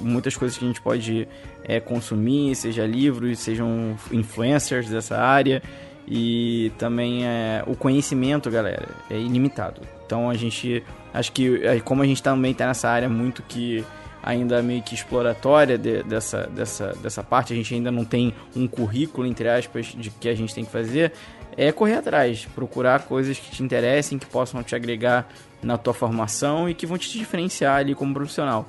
[0.01, 1.28] muitas coisas que a gente pode
[1.64, 5.62] é, consumir, seja livros, sejam influencers dessa área.
[6.09, 9.80] E também é, o conhecimento, galera, é ilimitado.
[10.05, 13.84] Então a gente, acho que é, como a gente também está nessa área muito que
[14.22, 18.66] ainda meio que exploratória de, dessa, dessa, dessa parte, a gente ainda não tem um
[18.66, 21.12] currículo, entre aspas, de que a gente tem que fazer,
[21.57, 25.28] é correr atrás, procurar coisas que te interessem, que possam te agregar
[25.62, 28.68] na tua formação e que vão te diferenciar ali como profissional.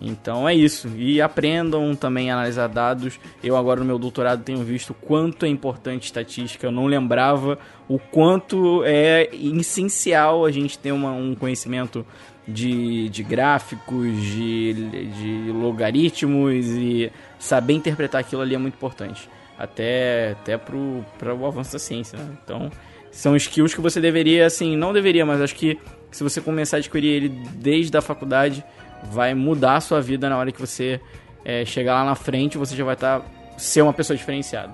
[0.00, 0.88] Então é isso.
[0.96, 3.18] E aprendam também a analisar dados.
[3.42, 6.66] Eu agora no meu doutorado tenho visto quanto é importante estatística.
[6.66, 12.04] Eu não lembrava o quanto é essencial a gente ter uma, um conhecimento
[12.46, 19.28] de, de gráficos, de, de logaritmos e saber interpretar aquilo ali é muito importante.
[19.56, 22.18] Até, até para o avanço da ciência.
[22.18, 22.36] Né?
[22.42, 22.70] Então
[23.10, 25.78] são skills que você deveria, assim, não deveria, mas acho que
[26.10, 28.64] se você começar a adquirir ele desde a faculdade
[29.10, 31.00] vai mudar a sua vida na hora que você
[31.44, 33.26] é, chegar lá na frente, você já vai estar tá,
[33.56, 34.72] ser uma pessoa diferenciada.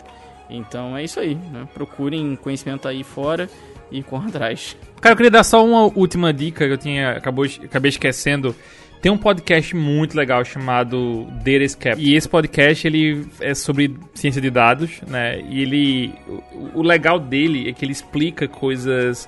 [0.48, 1.68] Então é isso aí, né?
[1.72, 3.48] Procurem conhecimento aí fora
[3.90, 4.76] e corram atrás.
[5.00, 8.54] Cara, eu queria dar só uma última dica que eu tinha acabou, acabei esquecendo.
[9.00, 12.02] Tem um podcast muito legal chamado Data Escape.
[12.02, 15.40] E esse podcast ele é sobre ciência de dados, né?
[15.48, 16.14] E ele
[16.74, 19.26] o legal dele é que ele explica coisas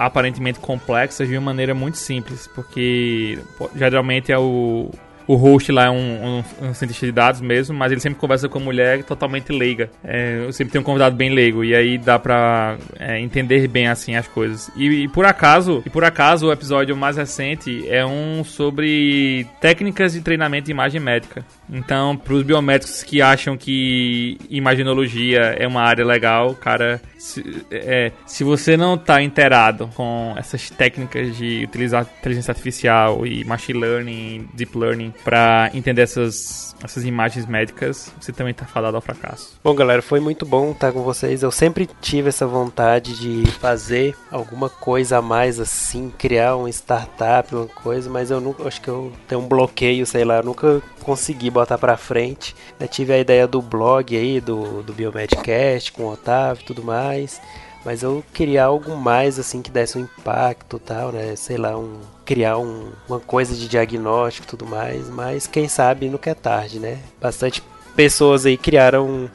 [0.00, 3.38] aparentemente complexas de uma maneira muito simples, porque
[3.76, 4.90] geralmente é o
[5.30, 8.48] o host lá é um, um, um, cientista de dados mesmo, mas ele sempre conversa
[8.48, 9.88] com mulher totalmente leiga.
[10.02, 13.86] É, eu sempre tenho um convidado bem leigo e aí dá pra é, entender bem
[13.86, 14.72] assim as coisas.
[14.74, 20.14] E, e, por acaso, e por acaso o episódio mais recente é um sobre técnicas
[20.14, 21.44] de treinamento de imagem médica.
[21.72, 28.12] Então, para os biomédicos que acham que imaginologia é uma área legal, cara, se, é,
[28.26, 34.48] se você não está inteirado com essas técnicas de utilizar inteligência artificial e machine learning,
[34.54, 39.58] deep learning para entender essas, essas imagens médicas, você também está fadado ao fracasso.
[39.62, 41.42] Bom, galera, foi muito bom estar com vocês.
[41.42, 47.54] Eu sempre tive essa vontade de fazer alguma coisa a mais assim, criar uma startup,
[47.54, 50.82] uma coisa, mas eu nunca, acho que eu tenho um bloqueio, sei lá, eu nunca
[51.02, 52.54] consegui botar para frente.
[52.78, 56.82] Eu tive a ideia do blog aí, do, do Biomedcast com o Otávio e tudo
[56.82, 57.40] mais.
[57.84, 61.34] Mas eu queria algo mais assim que desse um impacto tal, né?
[61.34, 65.08] Sei lá, um, criar um, uma coisa de diagnóstico e tudo mais.
[65.08, 66.98] Mas quem sabe nunca é tarde, né?
[67.20, 67.62] Bastante
[67.96, 69.30] pessoas aí criaram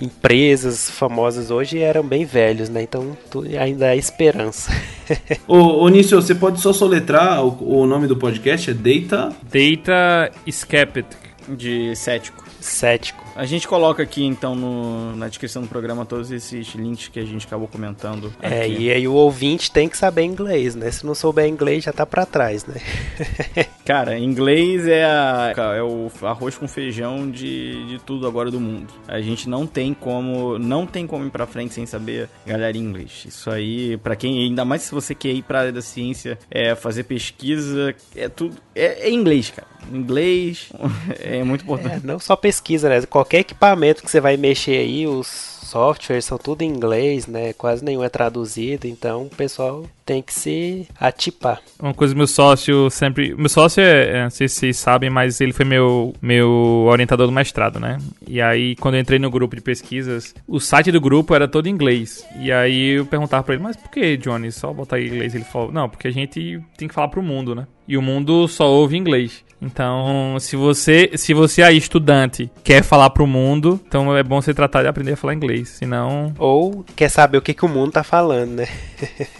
[0.00, 2.82] empresas famosas hoje eram bem velhos, né?
[2.82, 3.16] Então
[3.60, 4.70] ainda há esperança.
[5.46, 8.70] ô, ô Nício, você pode só soletrar o, o nome do podcast?
[8.70, 9.34] É Data...
[9.42, 11.27] Data Skeptic.
[11.48, 12.44] De cético.
[12.70, 13.24] Cético.
[13.34, 17.24] A gente coloca aqui então no, na descrição do programa todos esses links que a
[17.24, 18.32] gente acabou comentando.
[18.40, 18.82] É, aqui.
[18.82, 20.90] e aí o ouvinte tem que saber inglês, né?
[20.90, 22.80] Se não souber inglês já tá para trás, né?
[23.84, 28.92] Cara, inglês é, a, é o arroz com feijão de, de tudo agora do mundo.
[29.06, 33.24] A gente não tem como não tem como ir para frente sem saber galera inglês.
[33.26, 36.74] Isso aí, para quem ainda mais se você quer ir para área da ciência, é
[36.74, 39.66] fazer pesquisa, é tudo é, é inglês, cara.
[39.92, 40.70] Inglês
[41.20, 42.04] é muito importante.
[42.04, 42.57] É, não só pesquisa,
[42.88, 43.02] né?
[43.02, 47.52] Qualquer equipamento que você vai mexer aí, os softwares são tudo em inglês, né?
[47.52, 51.60] Quase nenhum é traduzido, então o pessoal tem que se atipar.
[51.78, 53.34] Uma coisa meu sócio sempre.
[53.34, 57.26] Meu sócio é, é, não sei se vocês sabem, mas ele foi meu, meu orientador
[57.26, 57.98] do mestrado, né?
[58.26, 61.66] E aí, quando eu entrei no grupo de pesquisas, o site do grupo era todo
[61.66, 62.24] em inglês.
[62.40, 64.50] E aí eu perguntava pra ele, mas por que, Johnny?
[64.50, 65.34] Só botar em inglês?
[65.34, 67.66] Ele falou, não, porque a gente tem que falar pro mundo, né?
[67.86, 69.44] E o mundo só ouve inglês.
[69.60, 74.54] Então, se você, se você aí estudante quer falar pro mundo, então é bom você
[74.54, 77.92] tratar de aprender a falar inglês, senão Ou quer saber o que, que o mundo
[77.92, 78.68] tá falando, né?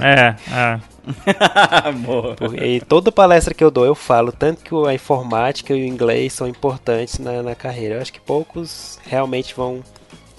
[0.00, 0.80] é, é.
[2.62, 6.32] E toda palestra que eu dou, eu falo tanto que a informática e o inglês
[6.32, 7.94] são importantes na, na carreira.
[7.94, 9.82] Eu acho que poucos realmente vão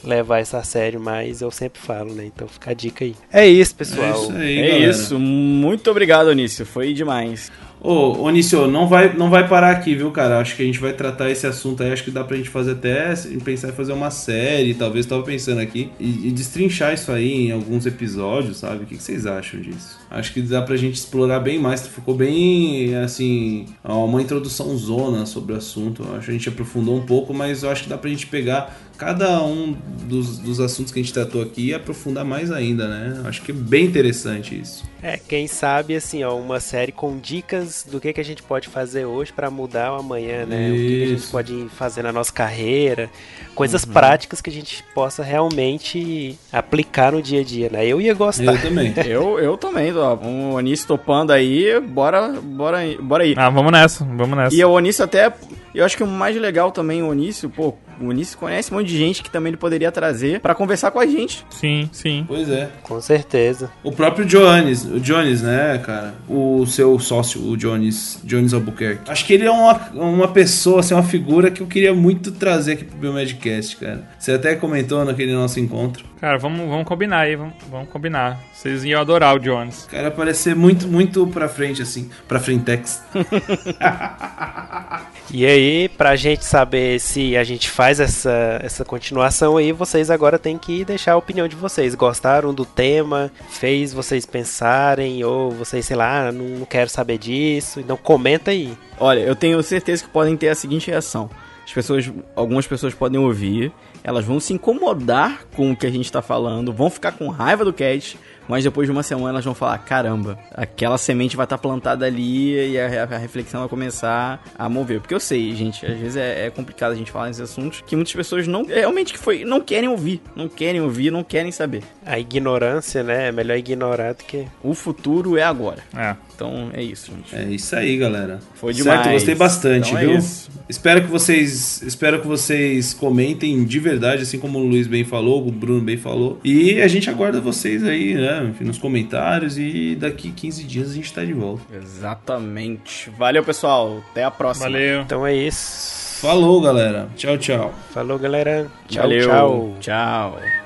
[0.04, 2.26] levar isso a sério, mas eu sempre falo, né?
[2.26, 3.16] Então fica a dica aí.
[3.32, 4.24] É isso, É pessoal.
[4.24, 5.20] isso aí, É isso.
[5.20, 6.66] Muito obrigado, Onício.
[6.66, 7.52] Foi demais.
[7.82, 10.40] Ô, Onício, não vai, não vai parar aqui, viu, cara?
[10.40, 11.92] Acho que a gente vai tratar esse assunto aí.
[11.92, 13.14] Acho que dá pra gente fazer até
[13.44, 17.52] pensar em fazer uma série, talvez tava pensando aqui, e, e destrinchar isso aí em
[17.52, 18.84] alguns episódios, sabe?
[18.84, 19.99] O que, que vocês acham disso?
[20.10, 21.88] Acho que dá pra gente explorar bem mais.
[21.88, 26.04] Ficou bem, assim, uma introdução zona sobre o assunto.
[26.16, 28.76] Acho que a gente aprofundou um pouco, mas eu acho que dá pra gente pegar
[28.98, 33.22] cada um dos, dos assuntos que a gente tratou aqui e aprofundar mais ainda, né?
[33.26, 34.84] Acho que é bem interessante isso.
[35.02, 38.68] É, quem sabe, assim, ó, uma série com dicas do que, que a gente pode
[38.68, 40.70] fazer hoje pra mudar o amanhã, né?
[40.70, 41.32] O que, que a gente Isso.
[41.32, 43.10] pode fazer na nossa carreira,
[43.56, 47.88] coisas práticas que a gente possa realmente aplicar no dia a dia, né?
[47.88, 48.44] Eu ia gostar.
[48.44, 48.94] Eu também.
[49.10, 50.16] Eu, eu também, ó.
[50.16, 53.34] Um Onício topando aí, bora, bora, bora aí.
[53.38, 54.56] Ah, vamos nessa, vamos nessa.
[54.56, 55.34] E o Onício até,
[55.74, 58.88] eu acho que o mais legal também, o Onício, pô, o Onício conhece um monte
[58.88, 61.46] de gente que também ele poderia trazer pra conversar com a gente.
[61.50, 62.26] Sim, sim.
[62.28, 62.70] Pois é.
[62.84, 63.72] Com certeza.
[63.84, 66.16] O próprio Jones, o Jones, né, cara?
[66.28, 69.10] O seu sócio, o Jones, Jones Albuquerque.
[69.10, 72.74] Acho que ele é uma, uma pessoa, assim, uma figura que eu queria muito trazer
[72.74, 74.08] aqui pro Biomadcast, cara.
[74.18, 76.06] Você até comentou naquele nosso encontro.
[76.20, 78.40] Cara, vamos, vamos combinar aí, vamos, vamos combinar.
[78.54, 79.86] Vocês iam adorar o Jones.
[79.86, 83.02] O cara parece ser muito, muito pra frente, assim, pra frentex.
[85.32, 90.38] E aí, pra gente saber se a gente faz essa, essa continuação aí, vocês agora
[90.38, 91.96] têm que deixar a opinião de vocês.
[91.96, 93.32] Gostaram do tema?
[93.50, 95.24] Fez vocês pensarem?
[95.24, 97.80] Ou vocês, sei lá, não, não quero saber disso?
[97.80, 98.78] Então comenta aí.
[99.00, 101.30] Olha, eu tenho certeza que podem ter a seguinte reação.
[101.66, 103.72] As pessoas, algumas pessoas podem ouvir,
[104.04, 107.64] elas vão se incomodar com o que a gente tá falando, vão ficar com raiva
[107.64, 108.18] do cast,
[108.50, 112.72] mas depois de uma semana elas vão falar: caramba, aquela semente vai estar plantada ali
[112.72, 115.00] e a, a reflexão vai começar a mover.
[115.00, 117.96] Porque eu sei, gente, às vezes é, é complicado a gente falar nesses assuntos que
[117.96, 121.84] muitas pessoas não realmente que foi, não querem ouvir, não querem ouvir, não querem saber.
[122.04, 123.28] A ignorância, né?
[123.28, 124.48] É melhor ignorar do que.
[124.64, 125.84] O futuro é agora.
[125.96, 126.16] É.
[126.40, 127.36] Então é isso, gente.
[127.36, 128.40] É isso aí, galera.
[128.56, 129.12] Foi Certo, demais.
[129.12, 130.18] gostei bastante, Então é viu?
[130.18, 130.50] isso.
[130.70, 135.46] Espero que vocês, espero que vocês comentem de verdade, assim como o Luiz bem falou,
[135.46, 136.40] o Bruno bem falou.
[136.42, 140.94] E a gente aguarda vocês aí, né, enfim, nos comentários e daqui 15 dias a
[140.94, 141.62] gente tá de volta.
[141.76, 143.10] Exatamente.
[143.18, 144.02] Valeu, pessoal.
[144.12, 144.68] Até a próxima.
[144.70, 145.02] Valeu.
[145.02, 146.22] Então é isso.
[146.22, 147.10] Falou, galera.
[147.18, 147.74] Tchau, tchau.
[147.92, 148.68] Falou, galera.
[148.88, 149.28] Tchau, Valeu.
[149.28, 149.78] tchau.
[149.82, 150.59] Tchau.